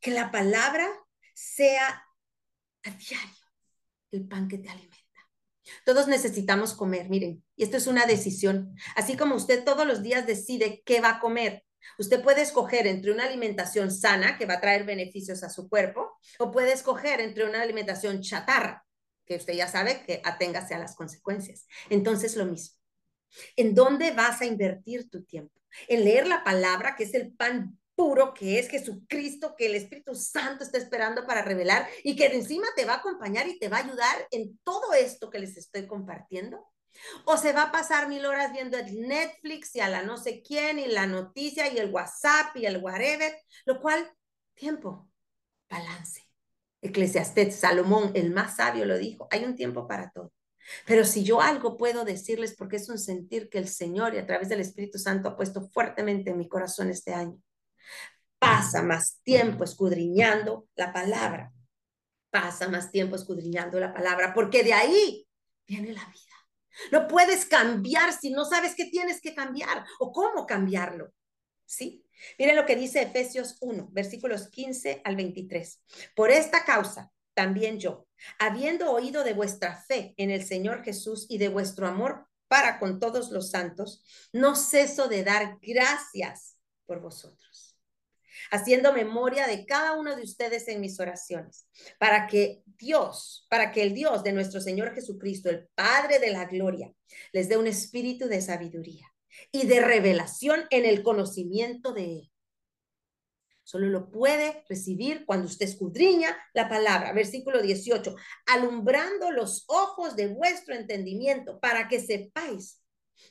que 0.01 0.11
la 0.11 0.31
palabra 0.31 0.89
sea 1.35 2.05
a 2.85 2.91
diario 2.91 3.47
el 4.13 4.27
pan 4.27 4.49
que 4.49 4.59
te 4.59 4.69
alimenta. 4.69 5.06
Todos 5.85 6.09
necesitamos 6.09 6.75
comer, 6.75 7.09
miren, 7.09 7.43
y 7.57 7.65
esto 7.65 7.77
es 7.77 7.87
una 7.87 8.07
decisión. 8.07 8.75
Así 8.95 9.17
como 9.17 9.35
usted 9.35 9.65
todos 9.65 9.87
los 9.87 10.03
días 10.03 10.27
decide 10.27 10.83
qué 10.85 11.01
va 11.01 11.11
a 11.11 11.21
comer, 11.21 11.65
usted 11.99 12.23
puede 12.23 12.43
escoger 12.43 12.87
entre 12.87 13.13
una 13.13 13.25
alimentación 13.25 13.91
sana 13.91 14.39
que 14.39 14.47
va 14.47 14.55
a 14.55 14.61
traer 14.61 14.85
beneficios 14.85 15.43
a 15.43 15.51
su 15.51 15.69
cuerpo 15.69 16.19
o 16.39 16.51
puede 16.51 16.73
escoger 16.73 17.21
entre 17.21 17.45
una 17.45 17.63
alimentación 17.63 18.21
chatarra, 18.21 18.85
que 19.25 19.37
usted 19.37 19.55
ya 19.55 19.69
sabe 19.69 20.03
que 20.05 20.21
aténgase 20.25 20.75
a 20.75 20.79
las 20.79 20.95
consecuencias. 20.95 21.67
Entonces, 21.91 22.37
lo 22.37 22.47
mismo. 22.47 22.77
¿En 23.57 23.75
dónde 23.75 24.13
vas 24.13 24.41
a 24.41 24.47
invertir 24.47 25.11
tu 25.11 25.25
tiempo? 25.25 25.61
En 25.89 26.05
leer 26.05 26.27
la 26.27 26.43
palabra, 26.45 26.97
que 26.97 27.05
es 27.05 27.15
el 27.15 27.33
pan 27.33 27.79
puro 27.97 28.35
que 28.35 28.59
es 28.59 28.69
Jesucristo, 28.69 29.55
que 29.57 29.67
el 29.67 29.75
Espíritu 29.75 30.15
Santo 30.15 30.63
está 30.63 30.79
esperando 30.79 31.27
para 31.27 31.43
revelar 31.43 31.89
y 32.05 32.15
que 32.15 32.27
encima 32.27 32.67
te 32.77 32.85
va 32.85 32.95
a 32.95 32.99
acompañar 32.99 33.49
y 33.49 33.59
te 33.59 33.69
va 33.69 33.79
a 33.79 33.85
ayudar 33.85 34.29
en 34.31 34.59
todo 34.63 34.93
esto 34.93 35.31
que 35.31 35.41
les 35.41 35.57
estoy 35.57 35.87
compartiendo? 35.87 36.65
¿O 37.25 37.37
se 37.37 37.53
va 37.53 37.65
a 37.65 37.73
pasar 37.73 38.09
mil 38.09 38.25
horas 38.25 38.53
viendo 38.53 38.79
el 38.79 39.01
Netflix 39.01 39.75
y 39.75 39.81
a 39.81 39.89
la 39.89 40.03
no 40.03 40.17
sé 40.17 40.43
quién 40.43 40.79
y 40.79 40.87
la 40.87 41.07
noticia 41.07 41.73
y 41.73 41.79
el 41.79 41.93
WhatsApp 41.93 42.57
y 42.57 42.67
el 42.67 42.83
whatever? 42.83 43.35
Lo 43.65 43.81
cual, 43.81 44.11
tiempo, 44.55 45.09
balance. 45.69 46.23
Eclesiastés, 46.81 47.57
Salomón, 47.57 48.13
el 48.15 48.31
más 48.31 48.57
sabio, 48.57 48.85
lo 48.85 48.97
dijo, 48.97 49.27
hay 49.31 49.45
un 49.45 49.57
tiempo 49.57 49.89
para 49.89 50.11
todo. 50.11 50.33
Pero 50.87 51.05
si 51.05 51.25
yo 51.25 51.41
algo 51.41 51.77
puedo 51.77 52.05
decirles, 52.05 52.55
porque 52.57 52.77
es 52.77 52.89
un 52.89 52.99
sentir 52.99 53.49
que 53.49 53.59
el 53.59 53.69
Señor 53.69 54.15
y 54.15 54.19
a 54.19 54.27
través 54.27 54.49
del 54.49 54.61
Espíritu 54.61 54.99
Santo 54.99 55.29
ha 55.29 55.37
puesto 55.37 55.69
fuertemente 55.69 56.31
en 56.31 56.39
mi 56.39 56.49
corazón 56.49 56.91
este 56.91 57.15
año, 57.15 57.41
pasa 58.39 58.83
más 58.83 59.21
tiempo 59.23 59.65
escudriñando 59.65 60.69
la 60.77 60.93
palabra. 60.93 61.53
Pasa 62.31 62.69
más 62.69 62.91
tiempo 62.91 63.17
escudriñando 63.17 63.81
la 63.81 63.95
palabra, 63.95 64.35
porque 64.35 64.63
de 64.63 64.73
ahí 64.73 65.27
viene 65.67 65.93
la 65.93 66.05
vida. 66.07 66.23
No 66.93 67.09
puedes 67.09 67.47
cambiar 67.47 68.13
si 68.13 68.31
no 68.31 68.45
sabes 68.45 68.75
qué 68.77 68.87
tienes 68.87 69.21
que 69.21 69.35
cambiar 69.35 69.85
o 69.99 70.13
cómo 70.13 70.47
cambiarlo. 70.47 71.13
¿Sí? 71.65 72.05
Miren 72.39 72.57
lo 72.57 72.67
que 72.67 72.77
dice 72.77 73.03
Efesios 73.03 73.57
1, 73.61 73.89
versículos 73.91 74.49
15 74.49 75.01
al 75.05 75.17
23. 75.17 75.83
Por 76.15 76.31
esta 76.31 76.65
causa, 76.65 77.11
también 77.35 77.79
yo, 77.79 78.07
habiendo 78.39 78.93
oído 78.93 79.25
de 79.25 79.33
vuestra 79.33 79.77
fe 79.83 80.15
en 80.17 80.31
el 80.31 80.45
Señor 80.45 80.85
Jesús 80.85 81.27
y 81.29 81.39
de 81.39 81.49
vuestro 81.49 81.87
amor 81.87 82.27
para 82.49 82.79
con 82.79 83.01
todos 83.01 83.31
los 83.31 83.51
santos, 83.51 84.05
no 84.33 84.55
ceso 84.55 85.09
de 85.09 85.25
dar 85.25 85.59
gracias 85.61 86.57
por 86.87 87.01
vosotros 87.01 87.46
haciendo 88.51 88.93
memoria 88.93 89.47
de 89.47 89.67
cada 89.67 89.95
uno 89.95 90.17
de 90.17 90.23
ustedes 90.23 90.69
en 90.69 90.81
mis 90.81 90.99
oraciones, 91.01 91.69
para 91.99 92.27
que 92.27 92.63
Dios, 92.65 93.47
para 93.51 93.73
que 93.73 93.83
el 93.83 93.95
Dios 93.95 94.23
de 94.23 94.33
nuestro 94.33 94.61
Señor 94.61 94.95
Jesucristo, 94.95 95.51
el 95.51 95.69
Padre 95.75 96.19
de 96.19 96.31
la 96.31 96.45
Gloria, 96.47 96.93
les 97.33 97.49
dé 97.49 97.57
un 97.57 97.67
espíritu 97.67 98.27
de 98.27 98.41
sabiduría 98.41 99.07
y 99.53 99.67
de 99.67 99.81
revelación 99.81 100.65
en 100.71 100.85
el 100.85 101.03
conocimiento 101.03 101.93
de 101.93 102.05
Él. 102.05 102.33
Solo 103.67 103.89
lo 103.89 104.13
puede 104.13 104.65
recibir 104.69 105.25
cuando 105.27 105.47
usted 105.47 105.67
escudriña 105.67 106.37
la 106.55 106.69
palabra. 106.69 107.13
Versículo 107.13 107.61
18, 107.61 108.15
alumbrando 108.47 109.33
los 109.33 109.65
ojos 109.67 110.15
de 110.15 110.29
vuestro 110.29 110.73
entendimiento 110.73 111.59
para 111.59 111.89
que 111.89 111.99
sepáis 111.99 112.81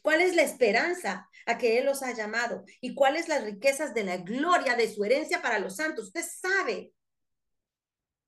¿Cuál 0.01 0.21
es 0.21 0.35
la 0.35 0.43
esperanza 0.43 1.29
a 1.45 1.57
que 1.57 1.79
Él 1.79 1.85
los 1.85 2.03
ha 2.03 2.13
llamado? 2.13 2.63
¿Y 2.81 2.95
cuáles 2.95 3.27
las 3.27 3.43
riquezas 3.43 3.93
de 3.93 4.03
la 4.03 4.17
gloria 4.17 4.75
de 4.75 4.91
su 4.93 5.03
herencia 5.03 5.41
para 5.41 5.59
los 5.59 5.75
santos? 5.75 6.07
Usted 6.07 6.23
sabe 6.23 6.93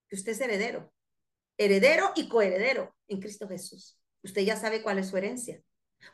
que 0.07 0.15
usted 0.15 0.31
es 0.33 0.41
heredero, 0.41 0.93
heredero 1.57 2.11
y 2.15 2.29
coheredero 2.29 2.95
en 3.07 3.19
Cristo 3.19 3.47
Jesús. 3.47 3.99
Usted 4.23 4.41
ya 4.41 4.55
sabe 4.57 4.81
cuál 4.81 4.99
es 4.99 5.09
su 5.09 5.17
herencia. 5.17 5.61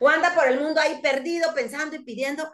O 0.00 0.08
anda 0.08 0.34
por 0.34 0.46
el 0.48 0.60
mundo 0.60 0.80
ahí 0.80 1.00
perdido, 1.02 1.54
pensando 1.54 1.96
y 1.96 2.04
pidiendo. 2.04 2.50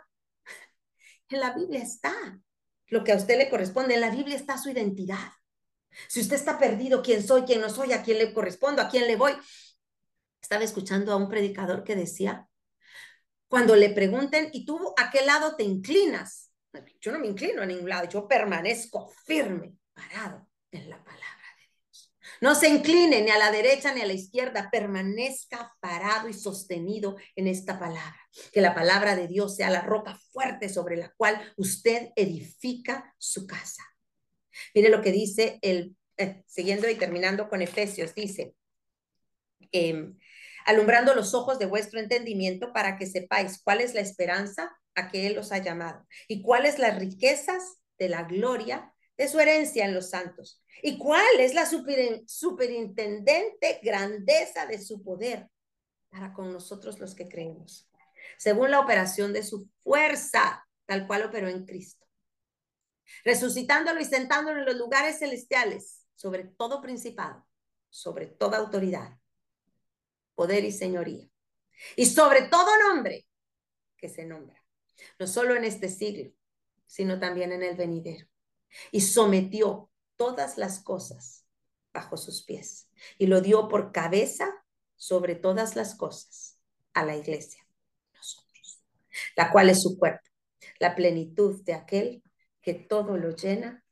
En 1.29 1.41
la 1.41 1.53
Biblia 1.53 1.83
está 1.83 2.41
lo 2.89 3.05
que 3.05 3.13
a 3.13 3.17
usted 3.17 3.39
le 3.39 3.49
corresponde. 3.49 3.95
En 3.95 4.01
la 4.01 4.11
Biblia 4.11 4.37
está 4.37 4.59
su 4.59 4.71
identidad. 4.71 5.33
Si 6.09 6.21
usted 6.21 6.37
está 6.37 6.59
perdido, 6.59 7.03
quién 7.03 7.23
soy, 7.23 7.43
quién 7.43 7.61
no 7.61 7.71
soy, 7.71 7.93
a 7.93 8.03
quién 8.03 8.19
le 8.19 8.33
correspondo, 8.33 8.83
a 8.83 8.89
quién 8.89 9.07
le 9.07 9.17
voy. 9.17 9.33
Estaba 10.41 10.65
escuchando 10.65 11.13
a 11.13 11.17
un 11.17 11.29
predicador 11.29 11.85
que 11.85 11.97
decía 11.97 12.50
cuando 13.51 13.75
le 13.75 13.91
pregunten, 13.91 14.49
¿y 14.53 14.65
tú 14.65 14.95
a 14.97 15.11
qué 15.11 15.23
lado 15.23 15.57
te 15.57 15.65
inclinas? 15.65 16.53
Yo 17.01 17.11
no 17.11 17.19
me 17.19 17.27
inclino 17.27 17.63
a 17.63 17.67
ningún 17.67 17.89
lado, 17.89 18.09
yo 18.09 18.29
permanezco 18.29 19.13
firme, 19.25 19.75
parado 19.93 20.49
en 20.71 20.89
la 20.89 21.03
palabra 21.03 21.27
de 21.59 21.65
Dios. 21.67 22.15
No 22.41 22.55
se 22.55 22.69
incline 22.69 23.23
ni 23.23 23.31
a 23.31 23.39
la 23.39 23.51
derecha 23.51 23.93
ni 23.93 24.03
a 24.03 24.07
la 24.07 24.13
izquierda, 24.13 24.71
permanezca 24.71 25.77
parado 25.81 26.29
y 26.29 26.33
sostenido 26.33 27.17
en 27.35 27.49
esta 27.49 27.77
palabra. 27.81 28.21
Que 28.53 28.61
la 28.61 28.73
palabra 28.73 29.17
de 29.17 29.27
Dios 29.27 29.57
sea 29.57 29.69
la 29.69 29.81
roca 29.81 30.17
fuerte 30.31 30.69
sobre 30.69 30.97
la 30.97 31.13
cual 31.17 31.53
usted 31.57 32.11
edifica 32.15 33.17
su 33.19 33.49
casa. 33.49 33.83
Mire 34.77 34.91
lo 34.91 35.03
que 35.03 35.11
dice 35.11 35.59
el, 35.63 35.97
eh, 36.19 36.45
siguiendo 36.47 36.89
y 36.89 36.95
terminando 36.95 37.49
con 37.49 37.63
Efesios, 37.63 38.15
dice, 38.15 38.55
eh, 39.73 40.13
alumbrando 40.67 41.15
los 41.15 41.35
ojos 41.35 41.59
de 41.59 41.67
vuestro 41.67 42.01
entendimiento 42.01 42.73
para 42.73 42.97
que 42.97 43.07
sepáis 43.07 43.61
cuál 43.63 43.81
es 43.81 43.95
la 43.95 44.01
esperanza 44.01 44.77
a 44.95 45.09
que 45.09 45.27
Él 45.27 45.39
os 45.39 45.53
ha 45.53 45.59
llamado 45.59 46.07
y 46.29 46.43
cuáles 46.43 46.79
las 46.79 46.99
riquezas 46.99 47.79
de 47.99 48.09
la 48.09 48.25
gloria 48.25 48.93
de 49.17 49.29
su 49.29 49.39
herencia 49.39 49.85
en 49.85 49.95
los 49.95 50.11
santos 50.11 50.63
y 50.83 50.99
cuál 50.99 51.39
es 51.39 51.55
la 51.55 51.67
superintendente 51.67 53.81
grandeza 53.83 54.67
de 54.67 54.81
su 54.81 55.03
poder 55.03 55.49
para 56.09 56.33
con 56.33 56.53
nosotros 56.53 56.99
los 56.99 57.15
que 57.15 57.29
creemos, 57.29 57.89
según 58.39 58.71
la 58.71 58.81
operación 58.81 59.33
de 59.33 59.43
su 59.43 59.69
fuerza, 59.83 60.67
tal 60.87 61.07
cual 61.07 61.25
operó 61.25 61.49
en 61.49 61.65
Cristo, 61.65 62.07
resucitándolo 63.25 64.01
y 64.01 64.05
sentándolo 64.05 64.61
en 64.61 64.67
los 64.67 64.77
lugares 64.77 65.19
celestiales, 65.19 66.07
sobre 66.17 66.45
todo 66.45 66.81
principado, 66.81 67.47
sobre 67.91 68.27
toda 68.27 68.59
autoridad 68.59 69.20
poder 70.41 70.65
y 70.65 70.73
señoría. 70.73 71.29
Y 71.97 72.07
sobre 72.07 72.49
todo 72.49 72.67
nombre 72.89 73.27
que 73.99 74.09
se 74.09 74.25
nombra, 74.25 74.65
no 75.19 75.27
solo 75.27 75.55
en 75.55 75.65
este 75.65 75.91
siglo, 75.91 76.33
sino 76.87 77.21
también 77.21 77.53
en 77.53 77.63
el 77.63 77.77
venidero. 77.77 78.27
Y 78.91 79.03
sometió 79.03 79.91
todas 80.17 80.57
las 80.57 80.81
cosas 80.81 81.45
bajo 81.93 82.17
sus 82.17 82.43
pies 82.43 82.89
y 83.19 83.27
lo 83.27 83.43
dio 83.43 83.69
por 83.69 83.93
cabeza 83.93 84.51
sobre 84.97 85.35
todas 85.35 85.77
las 85.77 85.95
cosas 85.95 86.59
a 86.95 87.05
la 87.05 87.17
iglesia, 87.17 87.63
la 89.37 89.53
cual 89.53 89.69
es 89.69 89.83
su 89.83 89.99
cuerpo, 89.99 90.27
la 90.79 90.95
plenitud 90.95 91.63
de 91.65 91.75
aquel 91.75 92.23
que 92.63 92.73
todo 92.73 93.19
lo 93.19 93.37
llena. 93.37 93.85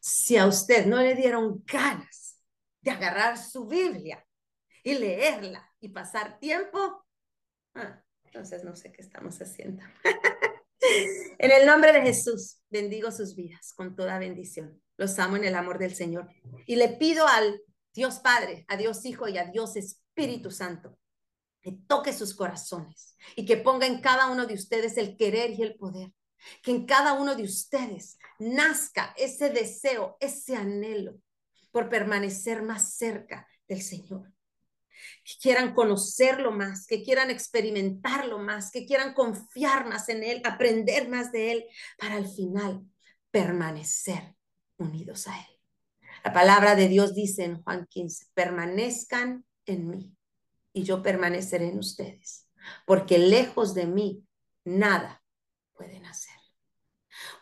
Si 0.00 0.38
a 0.38 0.46
usted 0.46 0.86
no 0.86 1.02
le 1.02 1.14
dieron 1.14 1.62
ganas 1.66 2.21
de 2.82 2.90
agarrar 2.90 3.38
su 3.38 3.66
Biblia 3.66 4.24
y 4.82 4.94
leerla 4.94 5.70
y 5.80 5.88
pasar 5.88 6.38
tiempo, 6.38 7.06
ah, 7.74 8.02
entonces 8.24 8.64
no 8.64 8.76
sé 8.76 8.92
qué 8.92 9.02
estamos 9.02 9.40
haciendo. 9.40 9.82
en 11.38 11.50
el 11.50 11.66
nombre 11.66 11.92
de 11.92 12.02
Jesús, 12.02 12.60
bendigo 12.68 13.10
sus 13.10 13.34
vidas 13.34 13.72
con 13.74 13.94
toda 13.94 14.18
bendición. 14.18 14.82
Los 14.96 15.18
amo 15.18 15.36
en 15.36 15.44
el 15.44 15.54
amor 15.54 15.78
del 15.78 15.94
Señor. 15.94 16.28
Y 16.66 16.76
le 16.76 16.88
pido 16.88 17.26
al 17.26 17.60
Dios 17.94 18.18
Padre, 18.18 18.64
a 18.68 18.76
Dios 18.76 19.04
Hijo 19.04 19.28
y 19.28 19.38
a 19.38 19.46
Dios 19.46 19.76
Espíritu 19.76 20.50
Santo 20.50 20.98
que 21.62 21.72
toque 21.86 22.12
sus 22.12 22.34
corazones 22.34 23.16
y 23.36 23.46
que 23.46 23.56
ponga 23.56 23.86
en 23.86 24.00
cada 24.00 24.26
uno 24.26 24.46
de 24.46 24.54
ustedes 24.54 24.96
el 24.96 25.16
querer 25.16 25.52
y 25.52 25.62
el 25.62 25.76
poder. 25.76 26.12
Que 26.60 26.72
en 26.72 26.86
cada 26.86 27.12
uno 27.12 27.36
de 27.36 27.44
ustedes 27.44 28.18
nazca 28.40 29.14
ese 29.16 29.50
deseo, 29.50 30.16
ese 30.18 30.56
anhelo 30.56 31.20
por 31.72 31.88
permanecer 31.88 32.62
más 32.62 32.94
cerca 32.94 33.48
del 33.66 33.82
Señor. 33.82 34.32
Que 35.24 35.32
quieran 35.40 35.74
conocerlo 35.74 36.52
más, 36.52 36.86
que 36.86 37.02
quieran 37.02 37.30
experimentarlo 37.30 38.38
más, 38.38 38.70
que 38.70 38.86
quieran 38.86 39.14
confiar 39.14 39.88
más 39.88 40.08
en 40.08 40.22
Él, 40.22 40.40
aprender 40.44 41.08
más 41.08 41.32
de 41.32 41.52
Él, 41.52 41.64
para 41.98 42.16
al 42.16 42.28
final 42.28 42.84
permanecer 43.32 44.36
unidos 44.76 45.26
a 45.26 45.36
Él. 45.36 45.60
La 46.24 46.32
palabra 46.32 46.76
de 46.76 46.88
Dios 46.88 47.14
dice 47.14 47.44
en 47.44 47.60
Juan 47.62 47.86
15, 47.86 48.26
permanezcan 48.34 49.44
en 49.66 49.88
mí 49.88 50.16
y 50.72 50.84
yo 50.84 51.02
permaneceré 51.02 51.68
en 51.68 51.78
ustedes, 51.78 52.48
porque 52.86 53.18
lejos 53.18 53.74
de 53.74 53.86
mí 53.86 54.24
nada 54.64 55.22
pueden 55.74 56.06
hacer. 56.06 56.31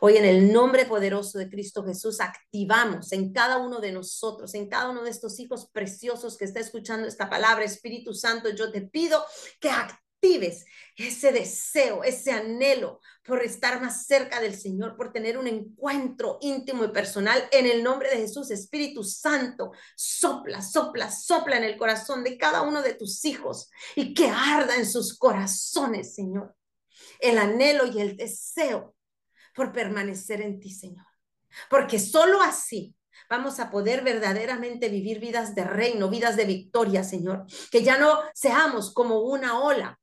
Hoy 0.03 0.17
en 0.17 0.25
el 0.25 0.51
nombre 0.51 0.87
poderoso 0.87 1.37
de 1.37 1.51
Cristo 1.51 1.85
Jesús 1.85 2.23
activamos 2.23 3.13
en 3.13 3.35
cada 3.35 3.59
uno 3.59 3.81
de 3.81 3.93
nosotros, 3.93 4.55
en 4.55 4.67
cada 4.67 4.89
uno 4.89 5.05
de 5.05 5.11
estos 5.11 5.39
hijos 5.39 5.69
preciosos 5.71 6.39
que 6.39 6.47
está 6.47 6.59
escuchando 6.59 7.07
esta 7.07 7.29
palabra, 7.29 7.67
Espíritu 7.67 8.15
Santo, 8.15 8.49
yo 8.49 8.73
te 8.73 8.81
pido 8.81 9.23
que 9.61 9.69
actives 9.69 10.65
ese 10.97 11.33
deseo, 11.33 12.03
ese 12.03 12.33
anhelo 12.33 13.01
por 13.23 13.43
estar 13.43 13.83
más 13.83 14.07
cerca 14.07 14.41
del 14.41 14.55
Señor, 14.55 14.97
por 14.97 15.13
tener 15.13 15.37
un 15.37 15.47
encuentro 15.47 16.39
íntimo 16.41 16.83
y 16.85 16.89
personal 16.89 17.47
en 17.53 17.67
el 17.67 17.83
nombre 17.83 18.09
de 18.09 18.23
Jesús. 18.23 18.51
Espíritu 18.51 19.05
Santo, 19.05 19.73
sopla, 19.95 20.63
sopla, 20.63 21.11
sopla 21.11 21.59
en 21.59 21.65
el 21.65 21.77
corazón 21.77 22.25
de 22.25 22.39
cada 22.39 22.63
uno 22.63 22.81
de 22.81 22.95
tus 22.95 23.23
hijos 23.27 23.69
y 23.95 24.15
que 24.15 24.31
arda 24.31 24.77
en 24.77 24.87
sus 24.87 25.19
corazones, 25.19 26.15
Señor, 26.15 26.57
el 27.19 27.37
anhelo 27.37 27.85
y 27.85 28.01
el 28.01 28.17
deseo 28.17 28.95
por 29.55 29.73
permanecer 29.73 30.41
en 30.41 30.61
ti, 30.61 30.71
Señor. 30.71 31.07
Porque 31.69 31.99
solo 31.99 32.41
así 32.41 32.95
vamos 33.29 33.61
a 33.61 33.71
poder 33.71 34.03
verdaderamente 34.03 34.89
vivir 34.89 35.21
vidas 35.21 35.55
de 35.55 35.65
reino, 35.65 36.09
vidas 36.09 36.37
de 36.37 36.45
victoria, 36.45 37.05
Señor. 37.05 37.47
Que 37.71 37.83
ya 37.83 37.99
no 37.99 38.21
seamos 38.35 38.93
como 38.93 39.21
una 39.21 39.61
ola 39.61 39.99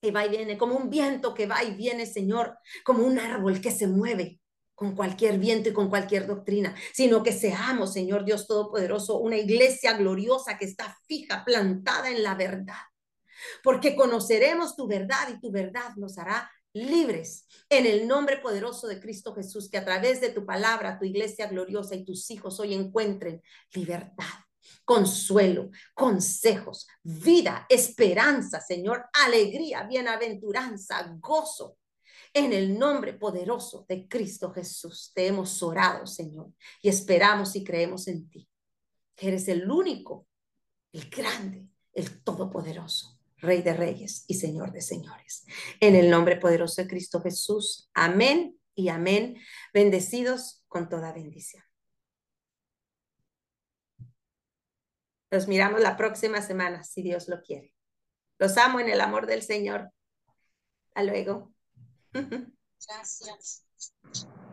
que 0.00 0.10
va 0.10 0.26
y 0.26 0.30
viene, 0.30 0.58
como 0.58 0.74
un 0.74 0.90
viento 0.90 1.32
que 1.32 1.46
va 1.46 1.62
y 1.62 1.74
viene, 1.74 2.06
Señor, 2.06 2.58
como 2.84 3.04
un 3.04 3.18
árbol 3.18 3.60
que 3.60 3.70
se 3.70 3.86
mueve 3.86 4.40
con 4.74 4.96
cualquier 4.96 5.38
viento 5.38 5.68
y 5.68 5.72
con 5.72 5.88
cualquier 5.88 6.26
doctrina, 6.26 6.74
sino 6.92 7.22
que 7.22 7.30
seamos, 7.30 7.92
Señor 7.92 8.24
Dios 8.24 8.48
Todopoderoso, 8.48 9.18
una 9.18 9.36
iglesia 9.36 9.92
gloriosa 9.92 10.58
que 10.58 10.64
está 10.64 10.96
fija, 11.06 11.44
plantada 11.44 12.10
en 12.10 12.24
la 12.24 12.34
verdad. 12.34 12.82
Porque 13.62 13.94
conoceremos 13.94 14.74
tu 14.74 14.88
verdad 14.88 15.28
y 15.32 15.40
tu 15.40 15.52
verdad 15.52 15.94
nos 15.96 16.18
hará 16.18 16.50
libres 16.72 17.46
en 17.68 17.86
el 17.86 18.06
nombre 18.06 18.38
poderoso 18.38 18.86
de 18.86 19.00
Cristo 19.00 19.34
Jesús, 19.34 19.68
que 19.68 19.78
a 19.78 19.84
través 19.84 20.20
de 20.20 20.30
tu 20.30 20.46
palabra, 20.46 20.98
tu 20.98 21.04
iglesia 21.04 21.46
gloriosa 21.46 21.94
y 21.94 22.04
tus 22.04 22.30
hijos 22.30 22.58
hoy 22.60 22.74
encuentren 22.74 23.42
libertad, 23.72 24.32
consuelo, 24.84 25.70
consejos, 25.94 26.86
vida, 27.02 27.66
esperanza, 27.68 28.60
Señor, 28.60 29.04
alegría, 29.24 29.84
bienaventuranza, 29.84 31.14
gozo. 31.20 31.76
En 32.34 32.54
el 32.54 32.78
nombre 32.78 33.12
poderoso 33.12 33.84
de 33.86 34.08
Cristo 34.08 34.52
Jesús 34.52 35.12
te 35.14 35.26
hemos 35.26 35.62
orado, 35.62 36.06
Señor, 36.06 36.50
y 36.80 36.88
esperamos 36.88 37.54
y 37.56 37.64
creemos 37.64 38.08
en 38.08 38.30
ti, 38.30 38.48
que 39.14 39.28
eres 39.28 39.48
el 39.48 39.70
único, 39.70 40.26
el 40.92 41.10
grande, 41.10 41.66
el 41.92 42.22
todopoderoso 42.22 43.21
Rey 43.42 43.60
de 43.60 43.74
Reyes 43.74 44.24
y 44.28 44.34
Señor 44.34 44.72
de 44.72 44.80
Señores. 44.80 45.44
En 45.80 45.96
el 45.96 46.08
nombre 46.08 46.36
poderoso 46.36 46.80
de 46.80 46.88
Cristo 46.88 47.20
Jesús. 47.20 47.90
Amén 47.92 48.58
y 48.74 48.88
amén. 48.88 49.36
Bendecidos 49.74 50.64
con 50.68 50.88
toda 50.88 51.12
bendición. 51.12 51.62
Los 55.30 55.48
miramos 55.48 55.80
la 55.80 55.96
próxima 55.96 56.40
semana, 56.40 56.84
si 56.84 57.02
Dios 57.02 57.28
lo 57.28 57.42
quiere. 57.42 57.74
Los 58.38 58.56
amo 58.58 58.80
en 58.80 58.88
el 58.88 59.00
amor 59.00 59.26
del 59.26 59.42
Señor. 59.42 59.90
Hasta 60.88 61.02
luego. 61.02 61.52
Gracias. 62.12 63.66